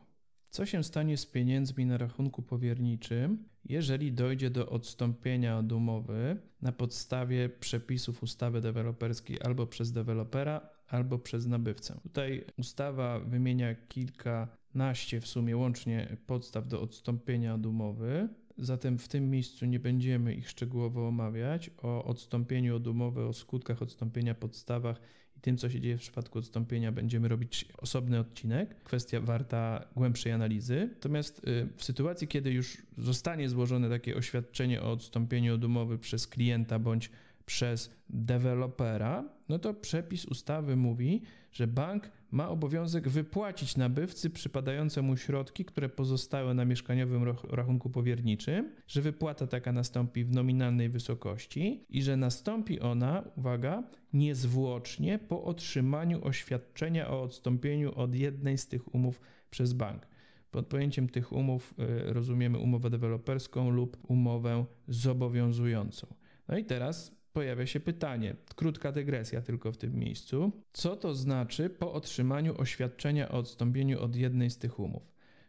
Co 0.50 0.66
się 0.66 0.84
stanie 0.84 1.16
z 1.16 1.26
pieniędzmi 1.26 1.86
na 1.86 1.98
rachunku 1.98 2.42
powierniczym, 2.42 3.48
jeżeli 3.64 4.12
dojdzie 4.12 4.50
do 4.50 4.68
odstąpienia 4.68 5.58
od 5.58 5.72
umowy 5.72 6.36
na 6.62 6.72
podstawie 6.72 7.48
przepisów 7.48 8.22
ustawy 8.22 8.60
deweloperskiej 8.60 9.38
albo 9.42 9.66
przez 9.66 9.92
dewelopera, 9.92 10.68
albo 10.88 11.18
przez 11.18 11.46
nabywcę? 11.46 12.00
Tutaj 12.02 12.44
ustawa 12.58 13.20
wymienia 13.20 13.74
kilkanaście 13.74 15.20
w 15.20 15.26
sumie 15.26 15.56
łącznie 15.56 16.16
podstaw 16.26 16.68
do 16.68 16.80
odstąpienia 16.80 17.54
od 17.54 17.66
umowy. 17.66 18.28
Zatem 18.58 18.98
w 18.98 19.08
tym 19.08 19.30
miejscu 19.30 19.66
nie 19.66 19.80
będziemy 19.80 20.34
ich 20.34 20.50
szczegółowo 20.50 21.08
omawiać. 21.08 21.70
O 21.82 22.04
odstąpieniu 22.04 22.76
od 22.76 22.86
umowy, 22.86 23.26
o 23.26 23.32
skutkach 23.32 23.82
odstąpienia, 23.82 24.34
podstawach 24.34 25.00
i 25.38 25.40
tym, 25.40 25.56
co 25.56 25.70
się 25.70 25.80
dzieje 25.80 25.96
w 25.96 26.00
przypadku 26.00 26.38
odstąpienia, 26.38 26.92
będziemy 26.92 27.28
robić 27.28 27.64
osobny 27.78 28.18
odcinek. 28.18 28.82
Kwestia 28.84 29.20
warta 29.20 29.84
głębszej 29.96 30.32
analizy. 30.32 30.88
Natomiast 30.94 31.48
y, 31.48 31.68
w 31.76 31.84
sytuacji, 31.84 32.28
kiedy 32.28 32.50
już 32.50 32.76
zostanie 32.98 33.48
złożone 33.48 33.88
takie 33.88 34.16
oświadczenie 34.16 34.82
o 34.82 34.92
odstąpieniu 34.92 35.54
od 35.54 35.64
umowy 35.64 35.98
przez 35.98 36.26
klienta 36.26 36.78
bądź 36.78 37.10
przez 37.46 37.90
dewelopera, 38.10 39.24
no 39.48 39.58
to 39.58 39.74
przepis 39.74 40.24
ustawy 40.24 40.76
mówi, 40.76 41.22
że 41.52 41.66
bank 41.66 42.10
ma 42.30 42.48
obowiązek 42.48 43.08
wypłacić 43.08 43.76
nabywcy 43.76 44.30
przypadające 44.30 45.02
mu 45.02 45.16
środki, 45.16 45.64
które 45.64 45.88
pozostały 45.88 46.54
na 46.54 46.64
mieszkaniowym 46.64 47.24
rachunku 47.50 47.90
powierniczym, 47.90 48.74
że 48.86 49.02
wypłata 49.02 49.46
taka 49.46 49.72
nastąpi 49.72 50.24
w 50.24 50.32
nominalnej 50.32 50.88
wysokości 50.88 51.84
i 51.88 52.02
że 52.02 52.16
nastąpi 52.16 52.80
ona, 52.80 53.24
uwaga, 53.36 53.82
niezwłocznie 54.12 55.18
po 55.18 55.44
otrzymaniu 55.44 56.24
oświadczenia 56.24 57.10
o 57.10 57.22
odstąpieniu 57.22 57.94
od 57.94 58.14
jednej 58.14 58.58
z 58.58 58.68
tych 58.68 58.94
umów 58.94 59.20
przez 59.50 59.72
bank. 59.72 60.06
Pod 60.50 60.66
pojęciem 60.66 61.08
tych 61.08 61.32
umów 61.32 61.74
y, 61.78 62.12
rozumiemy 62.12 62.58
umowę 62.58 62.90
deweloperską 62.90 63.70
lub 63.70 63.96
umowę 64.10 64.64
zobowiązującą. 64.88 66.06
No 66.48 66.58
i 66.58 66.64
teraz 66.64 67.17
pojawia 67.32 67.66
się 67.66 67.80
pytanie, 67.80 68.36
krótka 68.54 68.92
dygresja 68.92 69.40
tylko 69.40 69.72
w 69.72 69.76
tym 69.76 69.94
miejscu. 69.94 70.52
Co 70.72 70.96
to 70.96 71.14
znaczy 71.14 71.70
po 71.70 71.92
otrzymaniu 71.92 72.60
oświadczenia 72.60 73.28
o 73.28 73.38
odstąpieniu 73.38 74.00
od 74.00 74.16
jednej 74.16 74.50
z 74.50 74.58
tych 74.58 74.80
umów? 74.80 75.02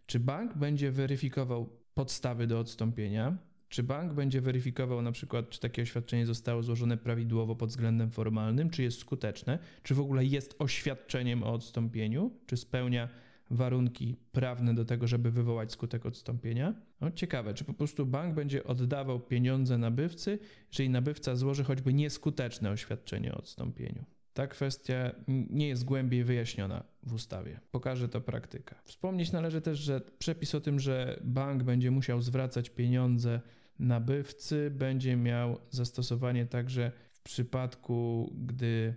Czy 0.06 0.20
bank 0.20 0.58
będzie 0.58 0.92
weryfikował 0.92 1.70
podstawy 1.94 2.48
do 2.48 2.60
odstąpienia? 2.60 3.38
Czy 3.70 3.84
bank 3.84 4.14
będzie 4.14 4.42
weryfikował 4.42 5.02
na 5.02 5.12
przykład, 5.12 5.50
czy 5.50 5.60
takie 5.60 5.82
oświadczenie 5.82 6.26
zostało 6.26 6.64
złożone 6.64 6.98
prawidłowo 6.98 7.56
pod 7.56 7.70
względem 7.70 8.12
formalnym, 8.12 8.70
czy 8.70 8.84
jest 8.84 9.00
skuteczne, 9.00 9.60
czy 9.84 9.96
w 9.96 10.00
ogóle 10.00 10.26
jest 10.26 10.56
oświadczeniem 10.60 11.44
o 11.44 11.54
odstąpieniu, 11.54 12.32
czy 12.46 12.58
spełnia 12.58 13.10
warunki 13.52 14.16
prawne 14.32 14.74
do 14.74 14.86
tego, 14.86 15.08
żeby 15.08 15.32
wywołać 15.32 15.72
skutek 15.72 16.06
odstąpienia. 16.06 16.74
No, 17.02 17.12
ciekawe, 17.12 17.54
czy 17.54 17.64
po 17.64 17.74
prostu 17.74 18.06
bank 18.06 18.36
będzie 18.36 18.64
oddawał 18.64 19.20
pieniądze 19.20 19.78
nabywcy, 19.78 20.40
jeżeli 20.72 20.90
nabywca 20.90 21.36
złoży 21.36 21.64
choćby 21.64 21.94
nieskuteczne 21.94 22.72
oświadczenie 22.72 23.34
o 23.34 23.38
odstąpieniu. 23.38 24.06
Ta 24.34 24.48
kwestia 24.48 25.12
nie 25.28 25.68
jest 25.68 25.86
głębiej 25.86 26.24
wyjaśniona 26.24 26.84
w 27.04 27.14
ustawie. 27.14 27.60
Pokaże 27.72 28.10
to 28.10 28.22
praktyka. 28.22 28.82
Wspomnieć 28.86 29.32
należy 29.32 29.62
też, 29.62 29.80
że 29.80 30.02
przepis 30.20 30.56
o 30.56 30.62
tym, 30.62 30.80
że 30.80 31.20
bank 31.24 31.64
będzie 31.64 31.92
musiał 31.92 32.22
zwracać 32.22 32.70
pieniądze 32.70 33.42
nabywcy, 33.80 34.72
będzie 34.72 35.16
miał 35.16 35.58
zastosowanie 35.70 36.46
także 36.46 36.92
w 37.14 37.22
przypadku, 37.22 38.34
gdy 38.46 38.96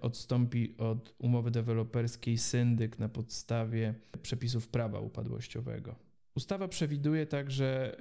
odstąpi 0.00 0.74
od 0.78 1.14
umowy 1.18 1.50
deweloperskiej 1.50 2.38
syndyk 2.38 2.98
na 2.98 3.08
podstawie 3.08 3.94
przepisów 4.22 4.68
prawa 4.68 5.00
upadłościowego. 5.00 5.94
Ustawa 6.34 6.68
przewiduje 6.68 7.26
także, 7.26 7.96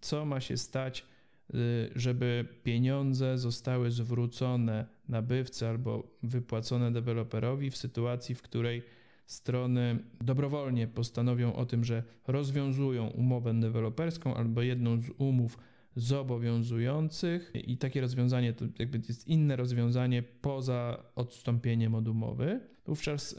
co 0.00 0.24
ma 0.24 0.40
się 0.40 0.56
stać, 0.56 1.00
e, 1.00 1.56
żeby 1.96 2.44
pieniądze 2.62 3.38
zostały 3.38 3.90
zwrócone 3.90 4.86
nabywcy 5.08 5.68
albo 5.68 6.02
wypłacone 6.22 6.92
deweloperowi 6.92 7.70
w 7.70 7.76
sytuacji, 7.76 8.34
w 8.34 8.42
której 8.42 8.82
strony 9.26 9.98
dobrowolnie 10.20 10.88
postanowią 10.88 11.54
o 11.54 11.66
tym, 11.66 11.84
że 11.84 12.02
rozwiązują 12.26 13.06
umowę 13.06 13.54
deweloperską 13.54 14.34
albo 14.34 14.62
jedną 14.62 15.02
z 15.02 15.10
umów 15.18 15.58
zobowiązujących 15.96 17.52
i 17.54 17.76
takie 17.76 18.00
rozwiązanie 18.00 18.52
to 18.52 18.64
jakby 18.78 19.00
jest 19.08 19.28
inne 19.28 19.56
rozwiązanie 19.56 20.22
poza 20.22 21.04
odstąpieniem 21.14 21.94
od 21.94 22.08
umowy. 22.08 22.60
Wówczas 22.86 23.32
y, 23.32 23.36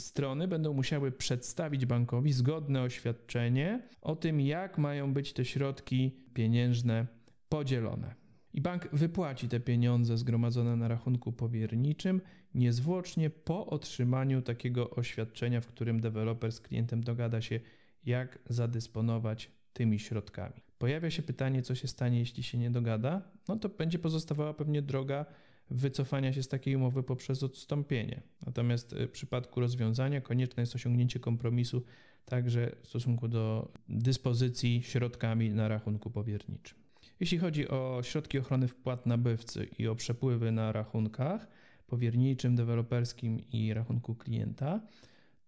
strony 0.00 0.48
będą 0.48 0.72
musiały 0.74 1.12
przedstawić 1.12 1.86
bankowi 1.86 2.32
zgodne 2.32 2.82
oświadczenie 2.82 3.82
o 4.00 4.16
tym, 4.16 4.40
jak 4.40 4.78
mają 4.78 5.12
być 5.12 5.32
te 5.32 5.44
środki 5.44 6.16
pieniężne 6.34 7.06
podzielone. 7.48 8.14
I 8.52 8.60
bank 8.60 8.88
wypłaci 8.92 9.48
te 9.48 9.60
pieniądze 9.60 10.16
zgromadzone 10.18 10.76
na 10.76 10.88
rachunku 10.88 11.32
powierniczym 11.32 12.20
niezwłocznie 12.54 13.30
po 13.30 13.66
otrzymaniu 13.66 14.42
takiego 14.42 14.90
oświadczenia, 14.90 15.60
w 15.60 15.66
którym 15.66 16.00
deweloper 16.00 16.52
z 16.52 16.60
klientem 16.60 17.04
dogada 17.04 17.40
się, 17.40 17.60
jak 18.04 18.38
zadysponować 18.48 19.50
tymi 19.72 19.98
środkami. 19.98 20.63
Pojawia 20.78 21.10
się 21.10 21.22
pytanie, 21.22 21.62
co 21.62 21.74
się 21.74 21.88
stanie, 21.88 22.18
jeśli 22.18 22.42
się 22.42 22.58
nie 22.58 22.70
dogada, 22.70 23.22
no 23.48 23.56
to 23.56 23.68
będzie 23.68 23.98
pozostawała 23.98 24.54
pewnie 24.54 24.82
droga 24.82 25.26
wycofania 25.70 26.32
się 26.32 26.42
z 26.42 26.48
takiej 26.48 26.76
umowy 26.76 27.02
poprzez 27.02 27.42
odstąpienie. 27.42 28.22
Natomiast 28.46 28.94
w 28.94 29.10
przypadku 29.10 29.60
rozwiązania 29.60 30.20
konieczne 30.20 30.62
jest 30.62 30.74
osiągnięcie 30.74 31.20
kompromisu 31.20 31.82
także 32.24 32.76
w 32.82 32.88
stosunku 32.88 33.28
do 33.28 33.72
dyspozycji 33.88 34.82
środkami 34.82 35.50
na 35.50 35.68
rachunku 35.68 36.10
powierniczym. 36.10 36.78
Jeśli 37.20 37.38
chodzi 37.38 37.68
o 37.68 38.00
środki 38.02 38.38
ochrony 38.38 38.68
wpłat 38.68 39.06
nabywcy 39.06 39.68
i 39.78 39.88
o 39.88 39.94
przepływy 39.94 40.52
na 40.52 40.72
rachunkach 40.72 41.48
powierniczym, 41.86 42.56
deweloperskim 42.56 43.40
i 43.52 43.74
rachunku 43.74 44.14
klienta, 44.14 44.80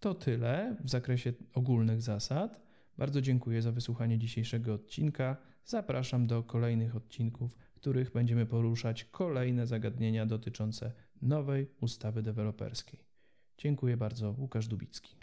to 0.00 0.14
tyle 0.14 0.76
w 0.84 0.90
zakresie 0.90 1.32
ogólnych 1.54 2.02
zasad. 2.02 2.65
Bardzo 2.98 3.20
dziękuję 3.20 3.62
za 3.62 3.72
wysłuchanie 3.72 4.18
dzisiejszego 4.18 4.74
odcinka. 4.74 5.36
Zapraszam 5.64 6.26
do 6.26 6.42
kolejnych 6.42 6.96
odcinków, 6.96 7.56
w 7.74 7.80
których 7.80 8.12
będziemy 8.12 8.46
poruszać 8.46 9.04
kolejne 9.04 9.66
zagadnienia 9.66 10.26
dotyczące 10.26 10.92
nowej 11.22 11.66
ustawy 11.80 12.22
deweloperskiej. 12.22 13.00
Dziękuję 13.58 13.96
bardzo, 13.96 14.34
Łukasz 14.38 14.68
Dubicki. 14.68 15.16